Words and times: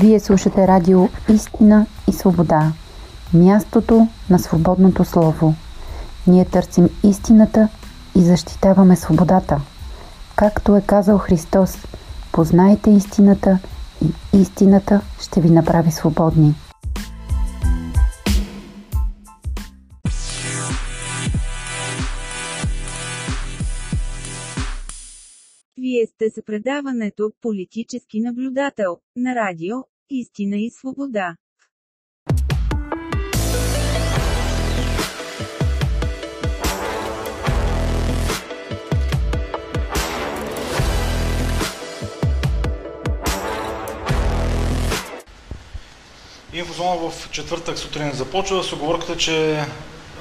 Вие 0.00 0.20
слушате 0.20 0.68
радио 0.68 1.08
Истина 1.28 1.86
и 2.08 2.12
свобода. 2.12 2.72
Мястото 3.34 4.08
на 4.30 4.38
свободното 4.38 5.04
слово. 5.04 5.54
Ние 6.26 6.44
търсим 6.44 6.88
истината 7.02 7.68
и 8.14 8.22
защитаваме 8.22 8.96
свободата. 8.96 9.60
Както 10.36 10.76
е 10.76 10.80
казал 10.80 11.18
Христос, 11.18 11.76
познайте 12.32 12.90
истината 12.90 13.58
и 14.04 14.38
истината 14.40 15.00
ще 15.20 15.40
ви 15.40 15.50
направи 15.50 15.90
свободни. 15.90 16.54
Вие 26.38 26.42
сте 26.42 26.42
с 26.42 26.44
предаването 26.44 27.30
«Политически 27.42 28.20
наблюдател» 28.20 28.98
на 29.16 29.34
радио 29.34 29.76
«Истина 30.10 30.56
и 30.56 30.70
свобода». 30.70 31.36
Инфозона 46.52 47.10
в 47.10 47.30
четвъртък 47.30 47.78
сутрин 47.78 48.12
започва 48.12 48.62
с 48.62 48.72
оговорката, 48.72 49.16
че 49.16 49.64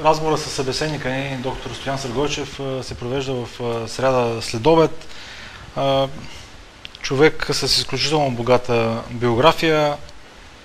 разговора 0.04 0.38
с 0.38 0.50
събеседника 0.50 1.10
ни, 1.10 1.38
доктор 1.44 1.72
Стоян 1.72 1.98
Съргойчев, 1.98 2.60
се 2.82 2.96
провежда 2.96 3.34
в 3.34 3.48
среда 3.90 4.42
след 4.42 4.66
обед. 4.68 5.08
Човек 7.02 7.48
с 7.52 7.64
изключително 7.64 8.32
богата 8.32 9.04
биография, 9.12 9.98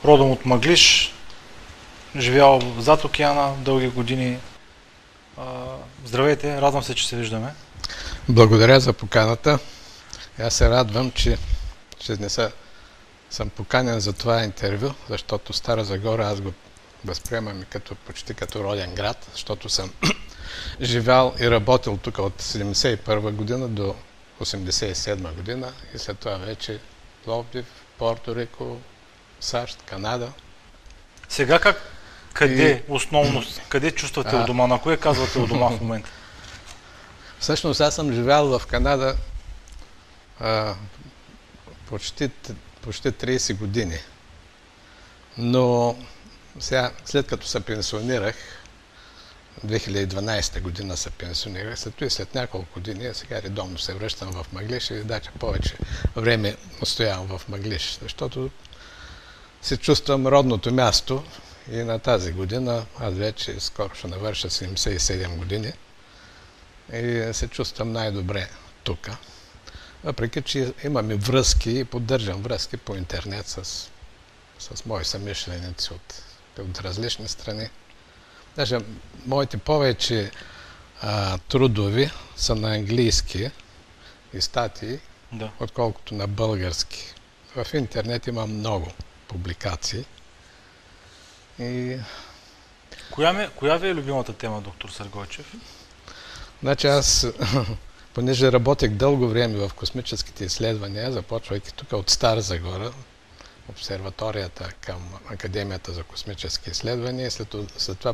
родом 0.05 0.31
от 0.31 0.47
Маглиш, 0.47 1.15
живял 2.17 2.61
зад 2.79 3.05
океана 3.05 3.55
дълги 3.59 3.89
години. 3.89 4.39
Здравейте, 6.05 6.61
радвам 6.61 6.83
се, 6.83 6.95
че 6.95 7.09
се 7.09 7.17
виждаме. 7.17 7.55
Благодаря 8.29 8.81
за 8.81 8.93
поканата. 8.93 9.59
Аз 10.39 10.55
се 10.55 10.71
радвам, 10.71 11.11
че 11.11 11.39
ще 12.01 12.17
не 12.17 12.29
са, 12.29 12.53
съм 13.31 13.51
поканен 13.51 14.01
за 14.01 14.13
това 14.13 14.43
интервю, 14.43 14.91
защото 15.09 15.53
Стара 15.53 15.85
Загора 15.85 16.27
аз 16.27 16.41
го 16.41 16.53
възприемам 17.05 17.63
като, 17.71 17.95
почти 17.95 18.35
като 18.35 18.65
роден 18.65 18.95
град, 18.95 19.27
защото 19.33 19.69
съм 19.69 19.93
живял 20.81 21.35
и 21.41 21.51
работил 21.51 21.97
тук 21.97 22.19
от 22.19 22.43
1971 22.43 23.31
година 23.31 23.69
до 23.69 23.95
1987 24.45 25.35
година 25.35 25.73
и 25.95 25.99
след 25.99 26.19
това 26.19 26.37
вече 26.37 26.81
Пловдив, 27.25 27.67
Порто 27.99 28.37
Рико, 28.37 28.79
САЩ, 29.41 29.83
Канада. 29.83 30.33
Сега 31.29 31.59
как, 31.59 31.83
къде 32.33 32.85
и... 32.89 32.93
основно, 32.93 33.43
къде 33.69 33.91
чувствате 33.91 34.37
а... 34.37 34.43
у 34.43 34.47
дома? 34.47 34.67
На 34.67 34.79
кое 34.79 34.97
казвате 34.97 35.39
у 35.39 35.47
дома 35.47 35.69
в 35.69 35.81
момента? 35.81 36.11
Всъщност 37.39 37.81
аз 37.81 37.95
съм 37.95 38.13
живял 38.13 38.59
в 38.59 38.67
Канада 38.67 39.17
а, 40.41 40.75
почти, 41.87 42.31
почти 42.81 43.09
30 43.09 43.57
години. 43.57 43.99
Но 45.39 45.97
сега, 46.61 46.91
след 47.05 47.27
като 47.27 47.47
се 47.47 47.61
пенсионирах, 47.61 48.62
2012 49.67 50.61
година 50.61 50.97
се 50.97 51.11
пенсионирах, 51.11 51.79
след 51.79 52.01
и 52.01 52.11
след 52.11 52.35
няколко 52.35 52.67
години, 52.75 53.15
сега 53.15 53.43
редовно 53.43 53.79
се 53.79 53.95
връщам 53.95 54.33
в 54.33 54.47
Маглиш 54.53 54.91
и 54.91 54.95
да, 54.95 55.21
че 55.21 55.31
повече 55.31 55.77
време 56.17 56.57
остоявам 56.83 57.39
в 57.39 57.49
Маглиш, 57.49 57.99
защото 58.03 58.51
се 59.63 59.77
чувствам 59.77 60.27
родното 60.27 60.75
място 60.75 61.25
и 61.71 61.77
на 61.77 61.99
тази 61.99 62.33
година, 62.33 62.87
аз 62.99 63.15
вече 63.15 63.61
скоро 63.61 63.95
ще 63.95 64.09
навърша 64.09 64.51
77 64.51 65.37
години 65.37 65.73
и 66.93 67.31
се 67.33 67.49
чувствам 67.49 67.93
най-добре 67.93 68.49
тук. 68.85 69.09
Въпреки, 70.05 70.43
че 70.43 70.73
имаме 70.85 71.15
връзки 71.17 71.79
и 71.79 71.85
поддържам 71.85 72.43
връзки 72.43 72.77
по 72.77 72.95
интернет 72.95 73.49
с, 73.49 73.65
с 74.59 74.85
мои 74.87 75.05
самишленици 75.05 75.93
от, 75.93 76.23
от 76.59 76.81
различни 76.81 77.29
страни. 77.29 77.69
Даже 78.57 78.79
моите 79.27 79.57
повече 79.57 80.31
а, 81.01 81.39
трудови 81.39 82.11
са 82.37 82.55
на 82.55 82.75
английски 82.75 83.51
и 84.35 84.41
статии, 84.41 84.99
да. 85.33 85.51
отколкото 85.61 86.15
на 86.15 86.27
български. 86.27 87.15
В 87.57 87.75
интернет 87.75 88.27
има 88.27 88.47
много 88.47 88.93
публикации. 89.29 90.05
И... 91.59 91.97
Коя, 93.11 93.33
ме, 93.33 93.51
коя 93.57 93.77
ви 93.77 93.89
е 93.89 93.95
любимата 93.95 94.33
тема, 94.33 94.61
доктор 94.61 94.89
Съргойчев? 94.89 95.55
Значи 96.63 96.87
аз, 96.87 97.27
понеже 98.15 98.53
работех 98.53 98.91
дълго 98.91 99.29
време 99.29 99.69
в 99.69 99.75
космическите 99.75 100.45
изследвания, 100.45 101.13
започвайки 101.13 101.75
тук 101.75 101.93
от 101.93 102.11
Стара 102.11 102.41
Загора, 102.41 102.93
обсерваторията 103.69 104.73
към 104.81 105.15
Академията 105.31 105.93
за 105.93 106.03
космически 106.03 106.71
изследвания 106.71 107.31
след, 107.31 107.55
след 107.77 107.99
това 107.99 108.13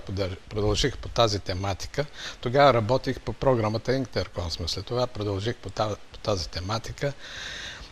продължих 0.49 0.97
по 0.99 1.09
тази 1.09 1.39
тематика. 1.39 2.07
Тогава 2.41 2.75
работих 2.75 3.21
по 3.21 3.33
програмата 3.33 3.93
Интеркосмос. 3.95 4.71
След 4.71 4.87
това 4.87 5.07
продължих 5.07 5.57
по 5.57 5.71
тази, 5.71 5.97
по 6.13 6.19
тази 6.19 6.49
тематика 6.49 7.13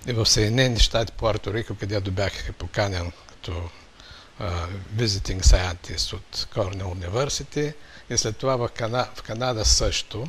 и 0.06 0.12
в 0.12 0.26
Съединени 0.26 0.78
щати, 0.78 1.12
Пуерто 1.12 1.54
Рико, 1.54 1.74
където 1.74 2.10
бях 2.10 2.52
поканен 2.58 3.12
като 3.28 3.70
uh, 4.40 4.66
visiting 4.96 5.40
scientist 5.42 6.12
от 6.12 6.48
Корнел 6.54 6.90
Университи 6.90 7.72
и 8.10 8.18
след 8.18 8.36
това 8.36 8.56
в, 8.56 8.68
Кана, 8.68 9.08
в 9.14 9.22
Канада 9.22 9.64
също. 9.64 10.28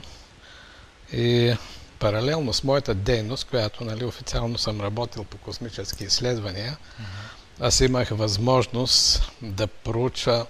И 1.14 1.56
паралелно 2.00 2.54
с 2.54 2.64
моята 2.64 2.96
дейност, 2.96 3.48
която 3.50 3.84
нали, 3.84 4.06
официално 4.06 4.58
съм 4.58 4.82
работил 4.82 5.24
по 5.24 5.38
космически 5.38 6.04
изследвания, 6.04 6.78
аз 7.60 7.80
имах 7.80 8.10
възможност 8.10 9.32
да 9.42 9.68
проуча 9.68 10.46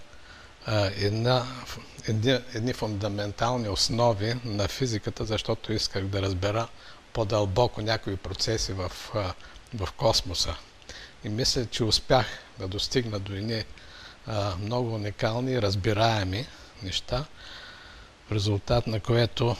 а, 0.65 0.91
една, 0.95 1.45
едни, 2.07 2.39
едни 2.53 2.73
фундаментални 2.73 3.69
основи 3.69 4.35
на 4.45 4.67
физиката, 4.67 5.25
защото 5.25 5.73
исках 5.73 6.05
да 6.05 6.21
разбера 6.21 6.67
по-дълбоко 7.13 7.81
някои 7.81 8.15
процеси 8.17 8.73
в, 8.73 8.91
а, 9.15 9.33
в 9.77 9.91
космоса. 9.91 10.55
И 11.23 11.29
мисля, 11.29 11.65
че 11.65 11.83
успях 11.83 12.25
да 12.59 12.67
достигна 12.67 13.19
до 13.19 13.33
едни 13.33 13.63
а, 14.27 14.55
много 14.55 14.95
уникални 14.95 15.61
разбираеми 15.61 16.47
неща, 16.83 17.25
в 18.27 18.31
резултат 18.31 18.87
на 18.87 18.99
което 18.99 19.55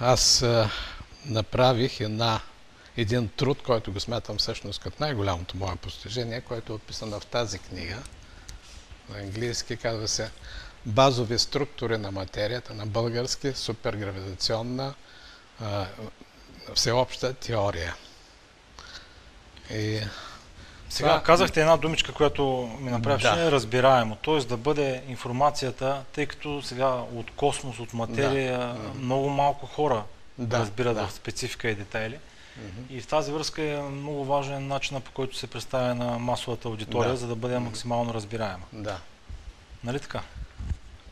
аз 0.00 0.44
направих 1.26 2.00
една, 2.00 2.40
един 2.96 3.28
труд, 3.28 3.62
който 3.62 3.92
го 3.92 4.00
смятам 4.00 4.38
всъщност 4.38 4.80
като 4.80 4.96
най-голямото 5.00 5.56
мое 5.56 5.76
постижение, 5.76 6.40
което 6.40 6.72
е 6.72 6.76
описано 6.76 7.20
в 7.20 7.26
тази 7.26 7.58
книга. 7.58 7.98
На 9.08 9.18
английски 9.18 9.76
казва 9.76 10.08
се 10.08 10.30
Базови 10.86 11.38
структури 11.38 11.98
на 11.98 12.10
материята, 12.10 12.74
на 12.74 12.86
български 12.86 13.52
супергравитационна 13.52 14.94
всеобща 16.74 17.34
теория. 17.34 17.96
И 19.70 20.00
сега 20.94 21.08
това... 21.08 21.22
казахте 21.22 21.60
една 21.60 21.76
думичка, 21.76 22.12
която 22.12 22.70
ми 22.80 22.90
направи 22.90 23.22
да. 23.22 23.52
разбираемо, 23.52 24.16
т.е. 24.16 24.38
да 24.38 24.56
бъде 24.56 25.02
информацията, 25.08 26.02
тъй 26.12 26.26
като 26.26 26.62
сега 26.62 26.88
от 27.14 27.30
космос, 27.36 27.78
от 27.78 27.94
материя, 27.94 28.58
да. 28.58 28.76
много 28.98 29.28
малко 29.28 29.66
хора 29.66 30.02
да, 30.38 30.58
разбират 30.58 30.94
да. 30.94 31.06
в 31.06 31.12
специфика 31.12 31.68
и 31.68 31.74
детайли. 31.74 32.18
И 32.90 33.00
в 33.00 33.06
тази 33.06 33.32
връзка 33.32 33.62
е 33.62 33.82
много 33.82 34.24
важен 34.24 34.68
начинът 34.68 35.04
по 35.04 35.10
който 35.10 35.36
се 35.36 35.46
представя 35.46 35.94
на 35.94 36.18
масовата 36.18 36.68
аудитория, 36.68 37.10
да. 37.10 37.16
за 37.16 37.26
да 37.26 37.34
бъде 37.34 37.58
максимално 37.58 38.14
разбираема. 38.14 38.64
Да. 38.72 38.98
Нали 39.84 40.00
така? 40.00 40.22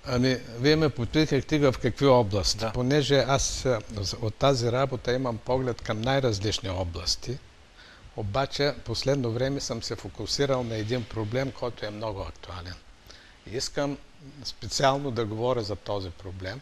Ами, 0.06 0.37
вие 0.58 0.76
ме 0.76 0.88
попитахте 0.88 1.58
в 1.58 1.75
какви 1.82 2.06
области. 2.06 2.58
Да. 2.58 2.73
Понеже 2.73 3.25
аз 3.29 3.67
от 4.23 4.34
тази 4.34 4.73
работа 4.73 5.12
имам 5.12 5.38
поглед 5.38 5.82
към 5.82 6.00
най-различни 6.00 6.70
области. 6.70 7.38
Обаче, 8.17 8.75
последно 8.85 9.31
време 9.31 9.61
съм 9.61 9.82
се 9.82 9.97
фокусирал 9.97 10.62
на 10.62 10.76
един 10.76 11.05
проблем, 11.05 11.53
който 11.53 11.87
е 11.87 11.91
много 11.91 12.20
актуален. 12.20 12.75
Искам 13.47 13.99
специално 14.44 15.11
да 15.11 15.25
говоря 15.25 15.62
за 15.62 15.76
този 15.76 16.11
проблем, 16.11 16.61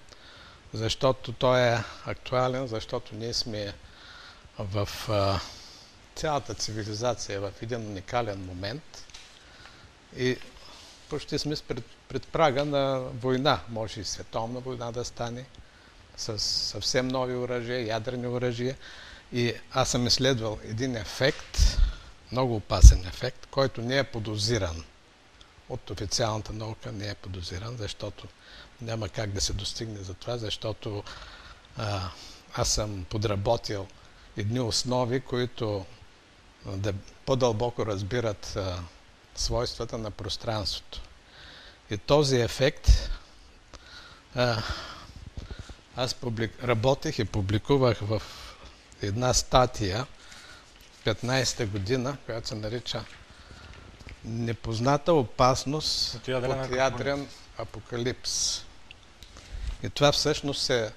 защото 0.73 1.33
той 1.33 1.61
е 1.61 1.79
актуален, 2.07 2.67
защото 2.67 3.15
ние 3.15 3.35
сме 3.35 3.75
в 4.59 4.89
а, 5.09 5.41
цялата 6.15 6.55
цивилизация 6.55 7.41
в 7.41 7.53
един 7.63 7.81
уникален 7.87 8.45
момент 8.45 9.05
и 10.17 10.37
почти 11.09 11.39
сме 11.39 11.55
пред, 11.69 11.85
пред 12.09 12.27
прага 12.27 12.65
на 12.65 12.99
война. 13.01 13.61
Може 13.69 14.01
и 14.01 14.05
световна 14.05 14.61
война 14.61 14.93
да 14.93 15.05
стане 15.05 15.45
с 16.17 16.39
съвсем 16.39 17.09
нови 17.09 17.35
оръжия, 17.35 17.87
ядрени 17.87 18.27
оръжия. 18.27 18.77
И 19.33 19.55
аз 19.73 19.91
съм 19.91 20.07
изследвал 20.07 20.59
един 20.65 20.97
ефект 20.97 21.79
много 22.33 22.57
опасен 22.57 23.07
ефект, 23.07 23.47
който 23.47 23.83
не 23.83 23.99
е 23.99 24.05
подозиран 24.05 24.85
от 25.69 25.91
официалната 25.91 26.53
наука, 26.53 26.93
не 26.93 27.09
е 27.09 27.15
подозиран, 27.15 27.77
защото 27.77 28.27
няма 28.81 29.09
как 29.09 29.31
да 29.31 29.41
се 29.41 29.53
достигне 29.53 29.99
за 29.99 30.15
това, 30.15 30.39
защото 30.39 31.05
а, 31.77 32.11
аз 32.55 32.69
съм 32.69 33.07
подработил 33.11 33.87
едни 34.37 34.61
основи, 34.61 35.21
които 35.21 35.87
да 36.67 36.93
по-дълбоко 37.27 37.87
разбират 37.87 38.57
а, 38.57 38.83
свойствата 39.35 39.99
на 39.99 40.11
пространството. 40.11 41.01
И 41.91 41.99
този 41.99 42.37
ефект 42.37 43.11
а, 44.35 44.63
аз 45.97 46.15
публик... 46.15 46.65
работех 46.65 47.19
и 47.19 47.25
публикувах 47.25 47.99
в 48.01 48.23
една 49.03 49.35
статия 49.35 50.07
15-та 51.05 51.67
година, 51.67 52.17
която 52.27 52.49
се 52.49 52.55
нарича 52.55 53.05
Непозната 54.25 55.13
опасност 55.13 56.15
от 56.15 56.29
ядрен, 56.29 56.61
от 56.61 56.77
ядрен 56.77 57.29
апокалипс. 57.59 58.63
И 59.83 59.91
това 59.91 60.13
всъщност 60.13 60.71
е 60.71 60.93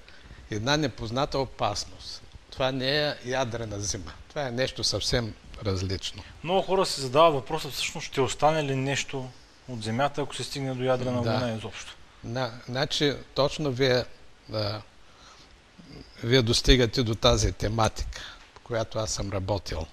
една 0.50 0.76
непозната 0.76 1.38
опасност. 1.38 2.22
Това 2.50 2.72
не 2.72 3.08
е 3.08 3.14
ядрена 3.24 3.80
зима. 3.80 4.12
Това 4.28 4.46
е 4.46 4.50
нещо 4.50 4.84
съвсем 4.84 5.34
различно. 5.64 6.22
Много 6.44 6.62
хора 6.62 6.86
си 6.86 7.00
задават 7.00 7.34
въпроса, 7.34 7.70
всъщност 7.70 8.06
ще 8.06 8.20
остане 8.20 8.64
ли 8.64 8.76
нещо 8.76 9.30
от 9.68 9.82
Земята, 9.82 10.22
ако 10.22 10.34
се 10.34 10.44
стигне 10.44 10.74
до 10.74 10.82
ядрена 10.82 11.22
да. 11.22 11.30
война 11.30 11.56
изобщо? 11.56 11.96
На, 12.24 12.52
значи, 12.68 13.14
точно 13.34 13.70
вие, 13.70 14.04
да, 14.48 14.82
вие 16.24 16.42
достигате 16.42 17.02
до 17.02 17.14
тази 17.14 17.52
тематика, 17.52 18.22
по 18.54 18.60
която 18.60 18.98
аз 18.98 19.10
съм 19.10 19.32
работил. 19.32 19.86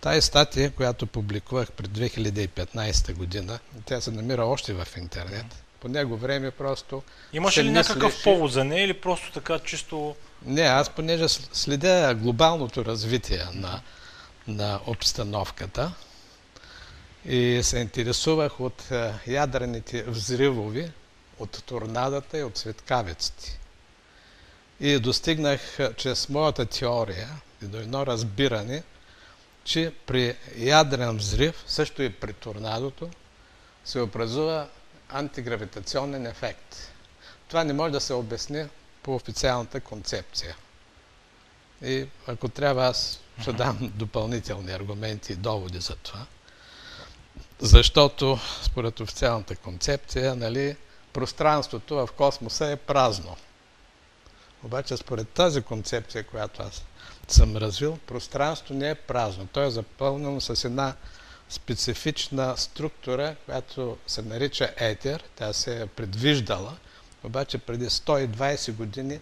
Тая 0.00 0.22
статия, 0.22 0.70
която 0.70 1.06
публикувах 1.06 1.72
пред 1.72 1.90
2015 1.90 3.14
година, 3.14 3.58
тя 3.84 4.00
се 4.00 4.10
намира 4.10 4.44
още 4.44 4.72
в 4.72 4.88
интернет. 4.96 5.46
По 5.80 5.88
него 5.88 6.16
време 6.16 6.50
просто. 6.50 7.02
Имаше 7.32 7.64
ли 7.64 7.70
някакъв 7.70 8.22
повод 8.24 8.52
за 8.52 8.64
нея 8.64 8.84
или 8.84 8.94
просто 8.94 9.32
така 9.32 9.58
чисто. 9.58 10.16
Не, 10.44 10.62
аз 10.62 10.90
понеже 10.90 11.28
следя 11.28 12.14
глобалното 12.14 12.84
развитие 12.84 13.44
на, 13.54 13.80
на 14.46 14.80
обстановката 14.86 15.92
и 17.28 17.60
се 17.62 17.78
интересувах 17.78 18.60
от 18.60 18.90
ядрените 19.26 20.02
взривови, 20.02 20.90
от 21.38 21.64
торнадата 21.64 22.38
и 22.38 22.42
от 22.42 22.58
светкавиците. 22.58 23.58
И 24.80 24.98
достигнах 24.98 25.78
чрез 25.96 26.28
моята 26.28 26.66
теория 26.66 27.28
и 27.62 27.66
до 27.66 27.78
едно 27.78 28.06
разбиране, 28.06 28.82
че 29.64 29.92
при 30.06 30.36
ядрен 30.56 31.16
взрив, 31.16 31.64
също 31.66 32.02
и 32.02 32.12
при 32.12 32.32
торнадото, 32.32 33.10
се 33.84 34.00
образува 34.00 34.68
антигравитационен 35.08 36.26
ефект. 36.26 36.92
Това 37.48 37.64
не 37.64 37.72
може 37.72 37.92
да 37.92 38.00
се 38.00 38.12
обясни 38.12 38.66
по 39.02 39.14
официалната 39.14 39.80
концепция. 39.80 40.56
И 41.82 42.06
ако 42.26 42.48
трябва, 42.48 42.86
аз 42.86 43.20
ще 43.40 43.52
дам 43.52 43.92
допълнителни 43.94 44.72
аргументи 44.72 45.32
и 45.32 45.36
доводи 45.36 45.80
за 45.80 45.96
това. 45.96 46.26
Защото, 47.60 48.38
според 48.62 49.00
официалната 49.00 49.56
концепция, 49.56 50.34
нали, 50.34 50.76
пространството 51.12 51.94
в 51.94 52.08
космоса 52.16 52.66
е 52.66 52.76
празно. 52.76 53.36
Обаче, 54.64 54.96
според 54.96 55.28
тази 55.28 55.62
концепция, 55.62 56.24
която 56.24 56.62
аз 56.62 56.84
съм 57.28 57.56
развил, 57.56 57.98
пространство 58.06 58.74
не 58.74 58.90
е 58.90 58.94
празно. 58.94 59.46
То 59.52 59.62
е 59.62 59.70
запълнено 59.70 60.40
с 60.40 60.64
една 60.64 60.94
специфична 61.48 62.56
структура, 62.56 63.36
която 63.44 63.98
се 64.06 64.22
нарича 64.22 64.74
етер. 64.76 65.24
Тя 65.36 65.52
се 65.52 65.82
е 65.82 65.86
предвиждала, 65.86 66.76
обаче 67.24 67.58
преди 67.58 67.84
120 67.84 68.72
години 68.72 69.20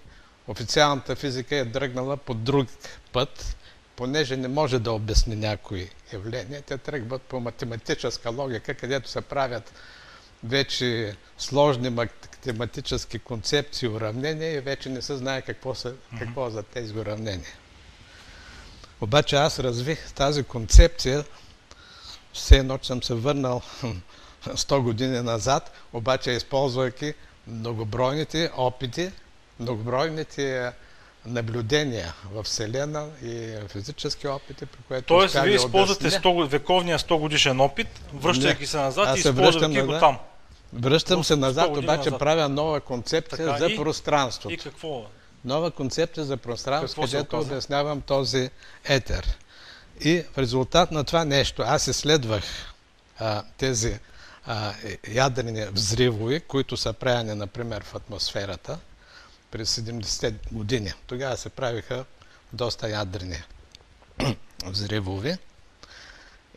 официалната 0.48 1.16
физика 1.16 1.56
е 1.56 1.64
дръгнала 1.64 2.16
по 2.16 2.34
друг 2.34 2.68
път, 3.12 3.56
понеже 3.96 4.36
не 4.36 4.48
може 4.48 4.78
да 4.78 4.92
обясни 4.92 5.36
някои 5.36 5.90
явления. 6.12 6.62
Те 6.62 6.78
тръгват 6.78 7.22
по 7.22 7.40
математическа 7.40 8.30
логика, 8.30 8.74
където 8.74 9.08
се 9.08 9.20
правят 9.20 9.72
вече 10.44 11.16
сложни 11.38 11.90
математически 12.46 13.18
концепции, 13.18 13.88
уравнения 13.88 14.54
и 14.54 14.60
вече 14.60 14.88
не 14.88 15.02
се 15.02 15.16
знае 15.16 15.42
какво, 15.42 15.74
са, 15.74 15.94
какво 16.18 16.46
е 16.46 16.50
за 16.50 16.62
тези 16.62 16.98
уравнения. 16.98 17.52
Обаче 19.00 19.36
аз 19.36 19.58
развих 19.58 20.12
тази 20.12 20.42
концепция, 20.42 21.24
все 22.32 22.58
едно, 22.58 22.78
че 22.78 22.86
съм 22.86 23.02
се 23.02 23.14
върнал 23.14 23.62
100 24.44 24.80
години 24.80 25.20
назад, 25.20 25.72
обаче 25.92 26.30
използвайки 26.30 27.14
многобройните 27.46 28.50
опити, 28.56 29.10
многобройните 29.60 30.72
наблюдения 31.26 32.14
в 32.32 32.42
Вселена 32.42 33.08
и 33.24 33.54
физически 33.68 34.28
опити, 34.28 34.66
при 34.66 34.82
което 34.88 35.06
Тоест, 35.06 35.40
вие 35.42 35.54
използвате 35.54 36.10
100, 36.10 36.46
вековния 36.46 36.98
100 36.98 37.18
годишен 37.18 37.60
опит, 37.60 37.88
връщайки 38.14 38.66
се 38.66 38.76
назад 38.76 39.16
и 39.16 39.20
използвайки 39.20 39.82
го 39.82 39.98
там. 39.98 40.18
Връщам 40.72 41.24
се 41.24 41.36
назад, 41.36 41.76
обаче 41.76 42.10
назад. 42.10 42.18
правя 42.18 42.48
нова 42.48 42.80
концепция 42.80 43.46
така, 43.46 43.58
за 43.58 43.66
и, 43.66 43.76
пространството. 43.76 44.54
И 44.54 44.58
какво? 44.58 45.06
Нова 45.44 45.70
концепция 45.70 46.24
за 46.24 46.36
пространство, 46.36 47.02
където 47.02 47.38
обяснявам 47.38 48.00
този 48.00 48.50
етер. 48.84 49.38
И 50.00 50.24
в 50.34 50.38
резултат 50.38 50.92
на 50.92 51.04
това 51.04 51.24
нещо, 51.24 51.62
аз 51.66 51.86
изследвах 51.86 52.44
а, 53.18 53.42
тези 53.56 53.98
а, 54.46 54.72
ядрени 55.08 55.66
взривови, 55.66 56.40
които 56.40 56.76
са 56.76 56.92
правени, 56.92 57.34
например, 57.34 57.84
в 57.84 57.94
атмосферата 57.94 58.78
през 59.50 59.76
70-те 59.76 60.34
години. 60.52 60.92
Тогава 61.06 61.36
се 61.36 61.48
правиха 61.48 62.04
доста 62.52 62.88
ядрени 62.88 63.42
взривови. 64.66 65.36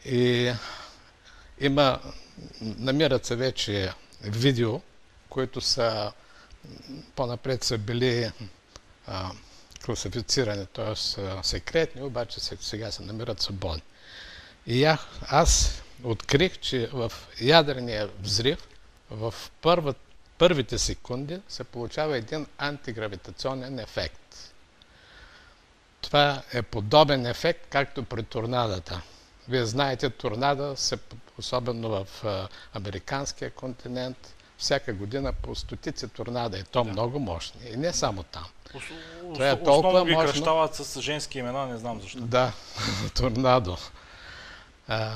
И 0.05 0.53
има, 1.59 1.99
намират 2.61 3.25
се 3.25 3.35
вече 3.35 3.93
видео, 4.21 4.81
които 5.29 5.61
са 5.61 6.11
по-напред 7.15 7.63
са 7.63 7.77
били 7.77 8.31
а, 9.07 9.31
класифицирани, 9.85 10.65
т.е. 10.65 10.95
секретни, 11.43 12.01
обаче 12.01 12.39
сега 12.39 12.91
се 12.91 13.03
намират 13.03 13.41
свободни. 13.41 13.81
И 14.67 14.95
аз 15.27 15.81
открих, 16.03 16.59
че 16.59 16.87
в 16.93 17.11
ядрения 17.41 18.09
взрив 18.21 18.67
в 19.09 19.33
първа, 19.61 19.93
първите 20.37 20.77
секунди 20.77 21.41
се 21.49 21.63
получава 21.63 22.17
един 22.17 22.47
антигравитационен 22.57 23.79
ефект. 23.79 24.53
Това 26.01 26.41
е 26.53 26.61
подобен 26.61 27.25
ефект, 27.25 27.67
както 27.69 28.03
при 28.03 28.23
торнадата. 28.23 29.01
Вие 29.47 29.65
знаете, 29.65 30.09
торнада, 30.09 30.77
се, 30.77 30.97
особено 31.39 32.05
в 32.05 32.23
американския 32.73 33.51
континент, 33.51 34.35
всяка 34.57 34.93
година 34.93 35.33
по 35.33 35.55
стотици 35.55 36.07
торнада. 36.07 36.57
И 36.57 36.63
то 36.63 36.83
да. 36.83 36.91
много 36.91 37.19
мощни. 37.19 37.61
И 37.73 37.77
не 37.77 37.93
само 37.93 38.23
там. 38.23 38.45
Това 39.33 39.49
е 39.49 39.63
толкова 39.63 40.05
ги 40.05 40.15
кръщават 40.15 40.75
с 40.75 41.01
женски 41.01 41.39
имена, 41.39 41.65
не 41.65 41.77
знам 41.77 42.01
защо. 42.01 42.19
Да, 42.19 42.51
торнадо. 43.15 43.77
А, 44.87 45.15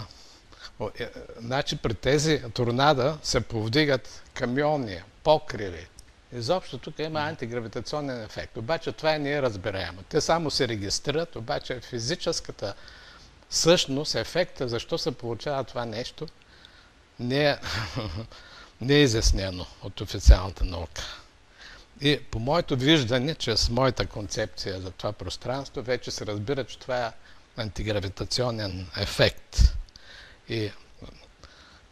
е, 0.99 1.09
значи 1.37 1.77
при 1.77 1.93
тези 1.93 2.43
торнада 2.53 3.17
се 3.23 3.41
повдигат 3.41 4.23
камиони, 4.33 5.01
покриви. 5.23 5.87
Изобщо 6.33 6.77
тук 6.77 6.99
има 6.99 7.19
антигравитационен 7.19 8.23
ефект. 8.23 8.57
Обаче 8.57 8.91
това 8.91 9.15
е 9.15 9.19
неразбираемо. 9.19 10.01
Те 10.09 10.21
само 10.21 10.51
се 10.51 10.67
регистрират, 10.67 11.35
обаче 11.35 11.79
физическата 11.79 12.73
същност, 13.49 14.15
ефекта, 14.15 14.67
защо 14.67 14.97
се 14.97 15.11
получава 15.11 15.63
това 15.63 15.85
нещо, 15.85 16.27
не 17.19 17.49
е, 17.49 17.57
не 18.81 18.95
е 18.95 19.01
изяснено 19.01 19.65
от 19.83 20.01
официалната 20.01 20.65
наука. 20.65 21.01
И 22.01 22.19
по 22.31 22.39
моето 22.39 22.75
виждане, 22.75 23.35
чрез 23.35 23.69
моята 23.69 24.05
концепция 24.05 24.81
за 24.81 24.91
това 24.91 25.11
пространство, 25.11 25.81
вече 25.81 26.11
се 26.11 26.25
разбира, 26.25 26.63
че 26.63 26.79
това 26.79 27.05
е 27.05 27.11
антигравитационен 27.57 28.87
ефект. 28.97 29.73
И 30.49 30.71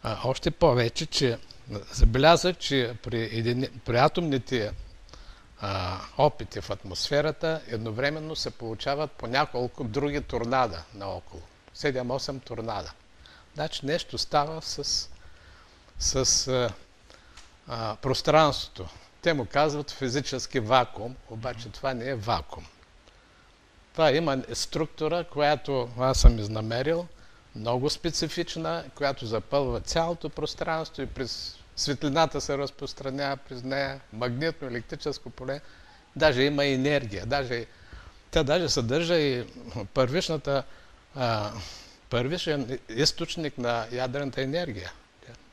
а, 0.02 0.18
още 0.24 0.50
повече, 0.50 1.06
че 1.06 1.38
забелязах, 1.92 2.56
че 2.56 2.94
при, 3.02 3.22
един, 3.22 3.68
при 3.84 3.96
атомните 3.96 4.72
а, 5.60 6.00
опити 6.18 6.60
в 6.60 6.70
атмосферата 6.70 7.60
едновременно 7.66 8.36
се 8.36 8.50
получават 8.50 9.12
по 9.12 9.26
няколко 9.26 9.84
други 9.84 10.20
торнада 10.20 10.82
наоколо. 10.94 11.42
7-8 11.76 12.44
торнада. 12.44 12.92
Значи 13.54 13.86
нещо 13.86 14.18
става 14.18 14.62
с, 14.62 15.08
с 15.98 16.48
а, 16.48 16.70
а, 17.68 17.96
пространството. 17.96 18.88
Те 19.22 19.34
му 19.34 19.46
казват 19.46 19.90
физически 19.90 20.60
вакуум, 20.60 21.16
обаче 21.30 21.68
това 21.68 21.94
не 21.94 22.08
е 22.08 22.14
вакуум. 22.14 22.66
Това 23.92 24.12
има 24.12 24.42
структура, 24.52 25.24
която 25.24 25.88
аз 25.98 26.20
съм 26.20 26.38
изнамерил, 26.38 27.06
много 27.54 27.90
специфична, 27.90 28.84
която 28.94 29.26
запълва 29.26 29.80
цялото 29.80 30.28
пространство 30.28 31.02
и 31.02 31.06
през 31.06 31.58
светлината 31.78 32.40
се 32.40 32.58
разпространява 32.58 33.36
през 33.36 33.62
нея, 33.62 34.00
магнитно 34.12 34.68
електрическо 34.68 35.30
поле, 35.30 35.60
даже 36.16 36.42
има 36.42 36.64
енергия, 36.66 37.26
даже, 37.26 37.66
тя 38.30 38.42
даже 38.42 38.68
съдържа 38.68 39.18
и 39.18 39.44
първичната, 39.94 40.62
а, 41.14 41.52
първичен 42.10 42.78
източник 42.88 43.58
на 43.58 43.86
ядрената 43.92 44.42
енергия. 44.42 44.92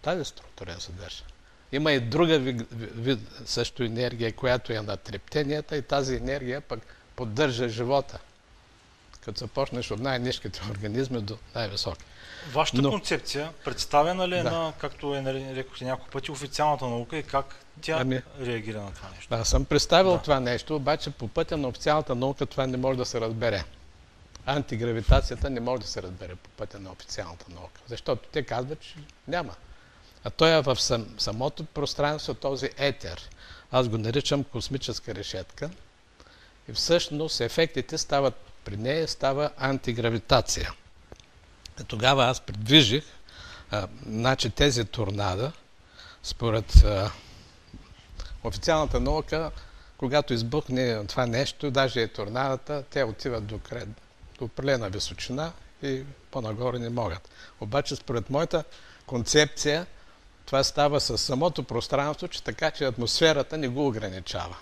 Тази 0.01 0.25
структура 0.25 0.75
съдържа. 0.79 1.23
Има 1.71 1.91
и 1.91 1.99
друга 1.99 2.39
вид, 2.39 2.61
вид 2.71 3.19
също 3.45 3.83
енергия, 3.83 4.33
която 4.33 4.73
е 4.73 4.81
на 4.81 4.97
трептенията 4.97 5.77
и 5.77 5.81
тази 5.81 6.15
енергия 6.15 6.61
пък 6.61 6.79
поддържа 7.15 7.69
живота. 7.69 8.19
Като 9.25 9.39
започнеш 9.39 9.91
от 9.91 9.99
най-низките 9.99 10.61
организми 10.71 11.21
до 11.21 11.37
най-високи. 11.55 12.05
Вашата 12.53 12.81
Но... 12.81 12.89
концепция 12.89 13.51
представена 13.65 14.27
ли 14.27 14.37
е 14.37 14.43
да. 14.43 14.51
на, 14.51 14.73
както 14.77 15.15
е 15.15 15.23
рекохте 15.55 15.85
няколко 15.85 16.11
пъти, 16.11 16.31
официалната 16.31 16.85
наука 16.85 17.17
и 17.17 17.23
как 17.23 17.55
тя 17.81 17.97
ами, 18.01 18.21
реагира 18.41 18.81
на 18.81 18.93
това 18.93 19.09
нещо? 19.15 19.35
Аз 19.35 19.49
съм 19.49 19.65
представил 19.65 20.11
да. 20.11 20.21
това 20.21 20.39
нещо, 20.39 20.75
обаче 20.75 21.09
по 21.09 21.27
пътя 21.27 21.57
на 21.57 21.67
официалната 21.67 22.15
наука 22.15 22.45
това 22.45 22.67
не 22.67 22.77
може 22.77 22.97
да 22.97 23.05
се 23.05 23.21
разбере. 23.21 23.63
Антигравитацията 24.45 25.49
не 25.49 25.59
може 25.59 25.81
да 25.81 25.87
се 25.87 26.01
разбере 26.01 26.35
по 26.35 26.49
пътя 26.49 26.79
на 26.79 26.91
официалната 26.91 27.45
наука, 27.49 27.81
защото 27.87 28.27
те 28.31 28.43
казват, 28.43 28.79
че 28.79 28.95
няма. 29.27 29.55
А 30.23 30.29
той 30.29 30.57
е 30.57 30.61
в 30.61 30.75
сам, 30.75 31.07
самото 31.17 31.65
пространство, 31.65 32.33
този 32.33 32.69
етер. 32.77 33.29
Аз 33.71 33.89
го 33.89 33.97
наричам 33.97 34.43
космическа 34.43 35.15
решетка. 35.15 35.69
И 36.69 36.73
всъщност 36.73 37.41
ефектите 37.41 37.97
стават, 37.97 38.33
при 38.65 38.77
нея 38.77 39.07
става 39.07 39.49
антигравитация. 39.57 40.71
И 41.81 41.83
тогава 41.83 42.25
аз 42.25 42.41
предвижих, 42.41 43.03
а, 43.71 43.87
значи 44.05 44.49
тези 44.49 44.85
торнада, 44.85 45.51
според 46.23 46.75
а, 46.75 47.11
официалната 48.43 48.99
наука, 48.99 49.51
когато 49.97 50.33
избухне 50.33 51.05
това 51.07 51.25
нещо, 51.25 51.71
даже 51.71 51.99
и 51.99 52.07
торнадата, 52.07 52.83
те 52.89 53.03
отиват 53.03 53.45
до, 53.45 53.59
край, 53.59 53.83
до 54.39 54.45
определена 54.45 54.89
височина 54.89 55.51
и 55.83 56.03
по-нагоре 56.31 56.79
не 56.79 56.89
могат. 56.89 57.29
Обаче, 57.59 57.95
според 57.95 58.29
моята 58.29 58.63
концепция, 59.05 59.85
това 60.45 60.63
става 60.63 60.99
с 60.99 61.17
самото 61.17 61.63
пространство, 61.63 62.27
че 62.27 62.43
така, 62.43 62.71
че 62.71 62.85
атмосферата 62.85 63.57
не 63.57 63.67
го 63.67 63.87
ограничава. 63.87 64.57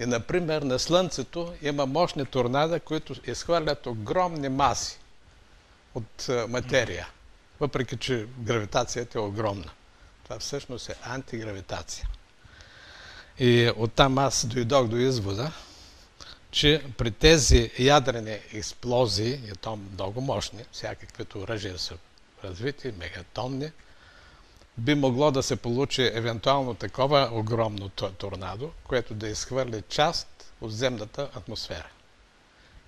И, 0.00 0.06
например, 0.06 0.62
на 0.62 0.78
Слънцето 0.78 1.54
има 1.62 1.86
мощни 1.86 2.26
торнада, 2.26 2.80
които 2.80 3.14
изхвърлят 3.30 3.86
огромни 3.86 4.48
маси 4.48 4.98
от 5.94 6.28
материя, 6.48 7.08
въпреки 7.60 7.96
че 7.96 8.26
гравитацията 8.38 9.18
е 9.18 9.22
огромна. 9.22 9.70
Това 10.24 10.38
всъщност 10.38 10.88
е 10.88 10.94
антигравитация. 11.02 12.08
И 13.38 13.72
оттам 13.76 14.18
аз 14.18 14.46
дойдох 14.46 14.86
до 14.88 14.96
извода, 14.96 15.52
че 16.50 16.84
при 16.98 17.10
тези 17.10 17.70
ядрени 17.78 18.38
експлозии, 18.52 19.32
и 19.32 19.52
то 19.60 19.78
много 19.92 20.20
мощни, 20.20 20.64
всякаквито 20.72 21.38
оръжия 21.38 21.78
са 21.78 21.94
развити, 22.44 22.92
мегатонни, 22.98 23.70
би 24.78 24.94
могло 24.94 25.30
да 25.30 25.42
се 25.42 25.56
получи 25.56 26.10
евентуално 26.14 26.74
такова 26.74 27.30
огромно 27.32 27.88
торнадо, 27.88 28.70
което 28.84 29.14
да 29.14 29.28
изхвърли 29.28 29.82
част 29.88 30.52
от 30.60 30.72
земната 30.72 31.30
атмосфера. 31.34 31.88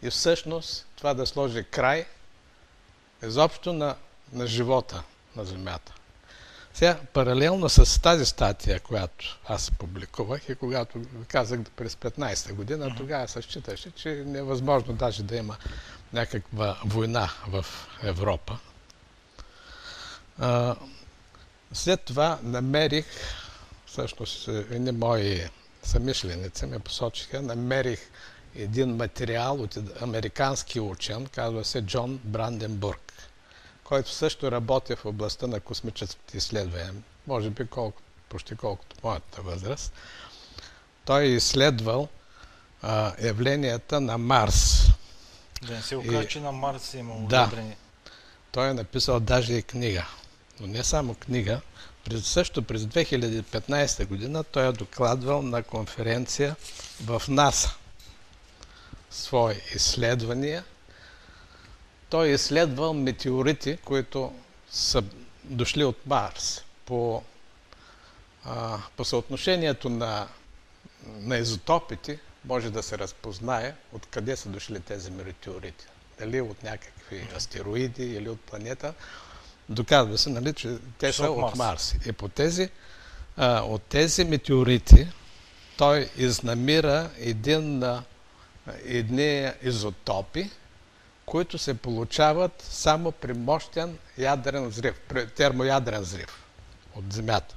И 0.03 0.11
всъщност 0.11 0.87
това 0.97 1.15
да 1.15 1.27
сложи 1.27 1.65
край 1.65 2.07
изобщо 3.23 3.73
на, 3.73 3.95
на 4.33 4.47
живота 4.47 5.03
на 5.37 5.45
Земята. 5.45 5.95
Сега, 6.75 6.99
паралелно 7.13 7.69
с 7.69 8.03
тази 8.03 8.27
статия, 8.27 8.81
която 8.81 9.39
аз 9.47 9.71
публикувах 9.71 10.49
и 10.49 10.55
когато 10.55 11.03
казах 11.29 11.61
през 11.77 11.95
15-та 11.95 12.53
година, 12.55 12.95
тогава 12.97 13.29
се 13.29 13.43
считаше, 13.43 13.91
че 13.91 14.11
е 14.11 14.25
невъзможно 14.25 14.93
даже 14.95 15.23
да 15.23 15.37
има 15.37 15.57
някаква 16.13 16.79
война 16.85 17.31
в 17.49 17.67
Европа. 18.03 18.59
След 21.73 22.01
това 22.01 22.39
намерих, 22.43 23.07
всъщност 23.87 24.49
едни 24.49 24.93
мои 24.93 25.49
съмишленици 25.83 26.67
ме 26.67 26.79
посочиха, 26.79 27.43
намерих 27.43 28.11
един 28.55 28.97
материал 28.97 29.55
от 29.55 29.79
американски 30.03 30.81
учен, 30.81 31.27
казва 31.27 31.65
се 31.65 31.83
Джон 31.83 32.21
Бранденбург, 32.25 33.13
който 33.85 34.11
също 34.11 34.51
работи 34.51 34.97
в 34.97 35.05
областта 35.05 35.47
на 35.47 35.61
космическите 35.61 36.37
изследвания, 36.37 36.95
може 37.27 37.51
би 37.51 37.67
колко, 37.67 38.03
почти 38.29 38.57
колкото 38.57 38.97
моята 39.03 39.43
възраст. 39.43 39.93
Той 41.05 41.23
е 41.23 41.27
изследвал 41.27 42.09
а, 42.83 43.13
явленията 43.23 44.01
на 44.01 44.19
Марс. 44.19 44.87
Да 45.63 45.75
не 45.75 45.83
се 45.83 45.97
окаже, 45.97 46.29
че 46.29 46.41
на 46.41 46.53
Марс 46.53 46.95
е 46.95 46.99
имало 46.99 47.27
да, 47.27 47.51
Той 48.53 48.71
е 48.71 48.75
написал 48.75 49.21
даже 49.21 49.55
и 49.55 49.63
книга 49.63 50.07
но 50.61 50.67
не 50.67 50.85
само 50.85 51.15
книга. 51.15 51.61
През, 52.05 52.27
също 52.27 52.63
през 52.63 52.83
2015 52.83 54.07
година 54.07 54.45
той 54.45 54.69
е 54.69 54.73
докладвал 54.73 55.43
на 55.43 55.63
конференция 55.63 56.57
в 57.05 57.23
НАСА 57.29 57.75
свои 59.11 59.55
изследвания. 59.75 60.65
Той 62.11 62.29
е 62.29 62.33
изследвал 62.33 62.95
метеорити, 62.95 63.79
които 63.85 64.35
са 64.71 65.03
дошли 65.45 65.85
от 65.85 66.07
Марс. 66.07 66.65
По, 66.87 67.23
а, 68.45 68.79
по 68.97 69.05
съотношението 69.05 69.89
на, 69.89 70.29
на 71.07 71.37
изотопите 71.37 72.19
може 72.45 72.71
да 72.71 72.83
се 72.83 72.99
разпознае 72.99 73.75
откъде 73.93 74.37
са 74.37 74.49
дошли 74.49 74.81
тези 74.81 75.11
метеорити. 75.11 75.87
Дали 76.19 76.41
от 76.41 76.63
някакви 76.63 77.29
астероиди 77.37 78.05
или 78.05 78.29
от 78.29 78.41
планета. 78.41 78.95
Доказва 79.69 80.19
се, 80.19 80.31
нали, 80.31 80.53
че 80.53 80.77
те 80.99 81.13
са 81.13 81.31
от 81.31 81.57
Марс. 81.57 81.95
И 82.07 82.13
по 82.13 82.29
тези, 82.29 82.71
а, 83.37 83.63
от 83.63 83.83
тези 83.83 84.25
метеорити 84.25 85.09
той 85.77 86.11
изнамира 86.17 87.11
един, 87.19 87.83
а, 87.83 88.03
едни 88.85 89.51
изотопи, 89.63 90.51
които 91.27 91.59
се 91.59 91.75
получават 91.75 92.67
само 92.71 93.13
при 93.13 93.33
мощен 93.33 93.99
ядрен 94.19 94.69
взрив, 94.69 95.01
при 95.09 95.27
термоядрен 95.27 96.01
взрив 96.01 96.45
от 96.95 97.13
Земята. 97.13 97.55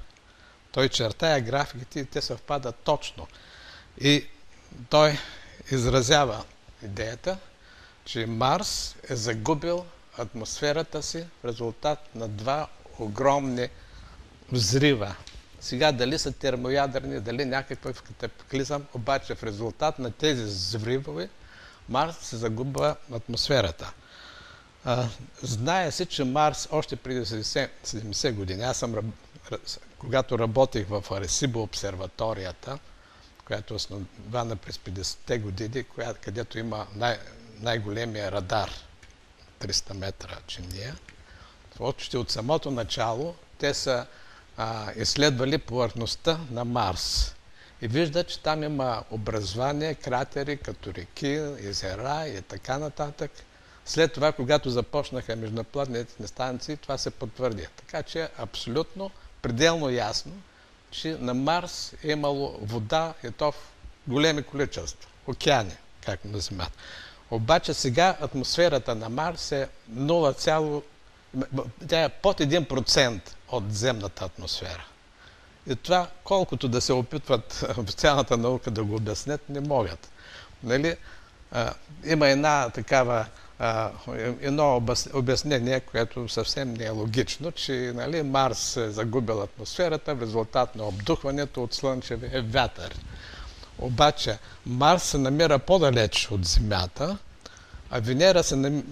Той 0.72 0.88
чертая 0.88 1.40
графиките 1.40 2.00
и 2.00 2.04
те 2.04 2.20
съвпадат 2.20 2.76
точно. 2.76 3.26
И 4.00 4.26
той 4.90 5.18
изразява 5.70 6.44
идеята, 6.82 7.38
че 8.04 8.26
Марс 8.26 8.96
е 9.08 9.16
загубил 9.16 9.84
атмосферата 10.18 11.02
си 11.02 11.24
в 11.42 11.44
резултат 11.44 11.98
на 12.14 12.28
два 12.28 12.68
огромни 12.98 13.68
взрива. 14.52 15.14
Сега 15.60 15.92
дали 15.92 16.18
са 16.18 16.32
термоядрени, 16.32 17.20
дали 17.20 17.44
някакъв 17.44 18.02
катаклизъм, 18.02 18.84
обаче 18.94 19.34
в 19.34 19.42
резултат 19.42 19.98
на 19.98 20.10
тези 20.10 20.42
взривове 20.42 21.28
Марс 21.88 22.16
се 22.20 22.36
загубва 22.36 22.96
атмосферата. 23.12 23.92
А, 24.84 25.08
знае 25.42 25.90
се, 25.90 26.06
че 26.06 26.24
Марс 26.24 26.68
още 26.70 26.96
преди 26.96 27.20
70, 27.20 27.68
70 27.84 28.32
години, 28.32 28.62
аз 28.62 28.76
съм, 28.76 29.12
когато 29.98 30.38
работих 30.38 30.88
в 30.88 31.04
Аресибо 31.10 31.62
обсерваторията, 31.62 32.78
която 33.44 33.74
е 33.74 33.76
основана 33.76 34.56
през 34.56 34.78
50-те 34.78 35.38
години, 35.38 35.84
където 36.20 36.58
има 36.58 36.86
най- 36.96 37.18
най-големия 37.60 38.32
радар– 38.32 38.70
300 39.62 39.94
метра 39.94 40.36
чиния. 40.46 40.96
Още 41.80 42.18
от 42.18 42.30
самото 42.30 42.70
начало 42.70 43.34
те 43.58 43.74
са 43.74 44.06
а, 44.56 44.92
изследвали 44.96 45.58
повърхността 45.58 46.38
на 46.50 46.64
Марс. 46.64 47.34
И 47.82 47.88
виждат, 47.88 48.28
че 48.28 48.40
там 48.40 48.62
има 48.62 49.04
образование, 49.10 49.94
кратери, 49.94 50.56
като 50.56 50.94
реки, 50.94 51.40
езера 51.58 52.28
и 52.28 52.42
така 52.42 52.78
нататък. 52.78 53.30
След 53.84 54.12
това, 54.12 54.32
когато 54.32 54.70
започнаха 54.70 55.36
междупланетните 55.36 56.26
станции, 56.26 56.76
това 56.76 56.98
се 56.98 57.10
потвърди. 57.10 57.66
Така 57.76 58.02
че 58.02 58.22
е 58.22 58.28
абсолютно, 58.38 59.10
пределно 59.42 59.90
ясно, 59.90 60.32
че 60.90 61.16
на 61.20 61.34
Марс 61.34 61.92
е 62.04 62.10
имало 62.10 62.58
вода 62.62 63.14
и 63.24 63.30
то 63.30 63.52
в 63.52 63.72
големи 64.06 64.42
количества, 64.42 65.10
океани, 65.26 65.76
както 66.06 66.28
на 66.28 66.38
Земята. 66.38 66.78
Обаче 67.32 67.74
сега 67.74 68.16
атмосферата 68.20 68.94
на 68.94 69.08
Марс 69.08 69.52
е 69.52 69.68
0, 69.94 70.82
тя 71.88 72.04
е 72.04 72.08
под 72.08 72.40
1% 72.40 73.20
от 73.48 73.74
земната 73.74 74.24
атмосфера. 74.24 74.84
И 75.66 75.76
това, 75.76 76.08
колкото 76.24 76.68
да 76.68 76.80
се 76.80 76.92
опитват 76.92 77.52
в 77.76 77.92
цялата 77.92 78.36
наука 78.36 78.70
да 78.70 78.84
го 78.84 78.96
обяснят, 78.96 79.48
не 79.48 79.60
могат. 79.60 80.10
Нали? 80.62 80.96
Има 82.04 82.28
една 82.28 82.70
такава 82.70 83.26
едно 84.40 84.82
обяснение, 85.14 85.80
което 85.80 86.28
съвсем 86.28 86.74
не 86.74 86.84
е 86.84 86.90
логично, 86.90 87.52
че 87.52 87.92
нали, 87.94 88.22
Марс 88.22 88.76
е 88.76 88.90
загубил 88.90 89.42
атмосферата 89.42 90.14
в 90.14 90.22
резултат 90.22 90.76
на 90.76 90.84
обдухването 90.84 91.62
от 91.62 91.74
слънчевия 91.74 92.42
вятър. 92.42 92.94
Обаче 93.82 94.38
Марс 94.66 95.02
се 95.02 95.18
намира 95.18 95.58
по-далеч 95.58 96.28
от 96.30 96.44
Земята, 96.44 97.18
а 97.90 98.00
Венера 98.00 98.42
се 98.42 98.56
намира 98.56 98.84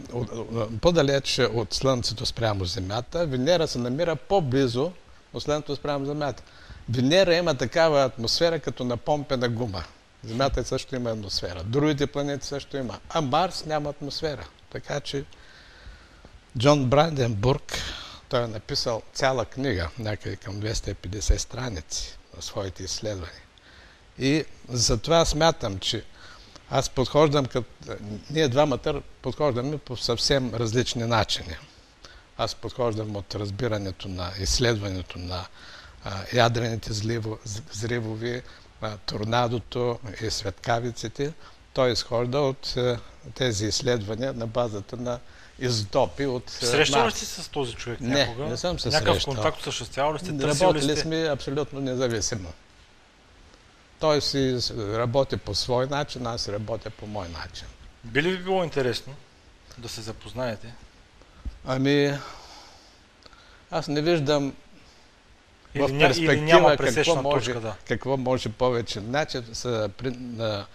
по-далеч 0.80 1.38
от 1.38 1.74
Слънцето 1.74 2.26
спрямо 2.26 2.64
Земята, 2.64 3.26
Венера 3.26 3.68
се 3.68 3.78
намира 3.78 4.16
по-близо 4.16 4.92
от 5.34 5.42
Слънцето 5.42 5.76
спрямо 5.76 6.06
Земята. 6.06 6.42
Венера 6.88 7.34
има 7.34 7.54
такава 7.54 8.04
атмосфера 8.04 8.60
като 8.60 8.84
на 8.84 8.96
помпена 8.96 9.48
гума. 9.48 9.84
Земята 10.24 10.64
също 10.64 10.96
има 10.96 11.10
атмосфера. 11.10 11.62
Другите 11.64 12.06
планети 12.06 12.46
също 12.46 12.76
има. 12.76 12.98
А 13.08 13.20
Марс 13.20 13.64
няма 13.66 13.90
атмосфера. 13.90 14.46
Така 14.70 15.00
че 15.00 15.24
Джон 16.58 16.86
Бранденбург, 16.86 17.78
той 18.28 18.44
е 18.44 18.46
написал 18.46 19.02
цяла 19.12 19.44
книга, 19.44 19.88
някъде 19.98 20.36
към 20.36 20.54
250 20.54 21.36
страници 21.36 22.18
на 22.36 22.42
своите 22.42 22.82
изследвания. 22.82 23.42
И 24.20 24.44
затова 24.68 25.24
смятам, 25.24 25.78
че 25.78 26.04
аз 26.70 26.88
подхождам 26.88 27.46
като... 27.46 27.68
Ние 28.30 28.48
двамата 28.48 29.02
подхождаме 29.22 29.78
по 29.78 29.96
съвсем 29.96 30.54
различни 30.54 31.04
начини. 31.04 31.56
Аз 32.38 32.54
подхождам 32.54 33.16
от 33.16 33.34
разбирането 33.34 34.08
на 34.08 34.30
изследването 34.40 35.18
на 35.18 35.46
ядрените 36.32 36.90
взривови, 37.70 38.42
торнадото 39.06 39.98
и 40.22 40.30
светкавиците. 40.30 41.32
Той 41.72 41.92
изхожда 41.92 42.38
от 42.38 42.74
тези 43.34 43.66
изследвания 43.66 44.32
на 44.32 44.46
базата 44.46 44.96
на 44.96 45.18
издопи 45.58 46.26
от 46.26 46.50
Срещал 46.50 47.06
ли 47.06 47.10
сте 47.10 47.26
с 47.26 47.48
този 47.48 47.74
човек 47.74 48.00
не, 48.00 48.14
някога? 48.14 48.44
Не, 48.44 48.56
съм 48.56 48.78
се 48.78 48.88
Някакъв 48.88 49.14
срещал. 49.14 49.34
контакт 49.34 49.62
съществявал 49.62 50.14
ли 50.14 50.18
сте? 50.18 50.32
Работили 50.32 50.92
сте? 50.92 51.00
сме 51.00 51.16
абсолютно 51.16 51.80
независимо. 51.80 52.52
Той 54.00 54.20
си 54.20 54.58
работи 54.78 55.36
по 55.36 55.54
свой 55.54 55.86
начин, 55.86 56.26
аз 56.26 56.48
работя 56.48 56.90
по 56.90 57.06
мой 57.06 57.28
начин. 57.28 57.66
Би 58.04 58.22
ли 58.22 58.30
ви 58.30 58.44
било 58.44 58.64
интересно 58.64 59.14
да 59.78 59.88
се 59.88 60.00
запознаете? 60.00 60.74
Ами, 61.66 62.18
аз 63.70 63.88
не 63.88 64.02
виждам 64.02 64.54
или, 65.74 65.82
в 65.82 65.98
перспектива 65.98 66.76
какво, 66.76 67.22
може, 67.22 67.46
точка, 67.46 67.60
да. 67.60 67.74
какво 67.88 68.16
може 68.16 68.48
повече. 68.48 69.00
Значи, 69.00 69.38
са, 69.52 69.90
при, 69.96 70.18
а, 70.40 70.66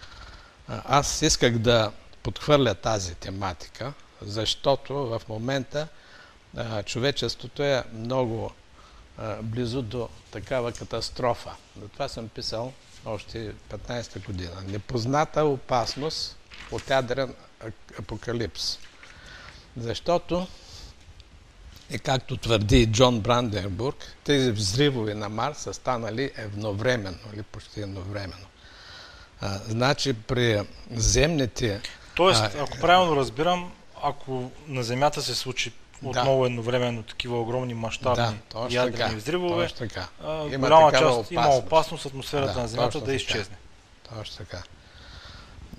аз 0.68 1.22
исках 1.22 1.58
да 1.58 1.92
подхвърля 2.24 2.76
тази 2.76 3.16
тематика, 3.16 3.94
защото 4.22 4.94
в 4.94 5.22
момента 5.30 5.88
а, 6.58 6.84
човечеството 6.84 7.64
е 7.64 7.84
много 7.94 8.52
а, 9.18 9.42
близо 9.42 9.82
до 9.82 10.10
такава 10.32 10.72
катастрофа. 10.72 11.52
За 11.82 11.88
това 11.88 12.08
съм 12.08 12.28
писал 12.28 12.74
още 13.06 13.54
15-та 13.72 14.20
година. 14.20 14.64
Непозната 14.68 15.46
опасност 15.46 16.38
от 16.72 16.90
ядрен 16.90 17.34
апокалипс. 18.00 18.80
Защото 19.78 20.48
и 21.92 22.00
както 22.00 22.38
твърди 22.38 22.86
Джон 22.86 23.20
Бранденбург, 23.20 24.16
тези 24.24 24.52
взривове 24.52 25.14
на 25.14 25.30
Марс 25.30 25.58
са 25.58 25.74
станали 25.74 26.32
едновременно 26.38 27.18
или 27.34 27.44
почти 27.44 27.82
едновременно. 27.82 28.46
А, 29.42 29.58
значи 29.58 30.14
при 30.14 30.62
земните... 30.92 31.82
Тоест, 32.16 32.44
ако 32.44 32.80
правилно 32.80 33.16
разбирам, 33.16 33.72
ако 34.04 34.52
на 34.68 34.84
Земята 34.84 35.22
се 35.22 35.36
случи 35.36 35.74
отново 36.04 36.44
да. 36.44 36.48
едновременно 36.50 37.04
такива 37.04 37.42
огромни 37.42 37.74
мащабни 37.74 38.38
да, 38.54 38.68
ядрени 38.70 38.98
така, 38.98 39.16
взривове, 39.16 39.70
така. 39.78 40.08
А, 40.24 40.46
има 40.46 40.58
голяма 40.58 40.92
част 40.92 41.04
опасност. 41.04 41.32
има 41.32 41.50
опасност 41.50 42.06
атмосферата 42.06 42.54
да, 42.54 42.60
на 42.60 42.68
Земята 42.68 43.02
да 43.02 43.14
изчезне. 43.14 43.56
Точно 44.10 44.38
така. 44.38 44.64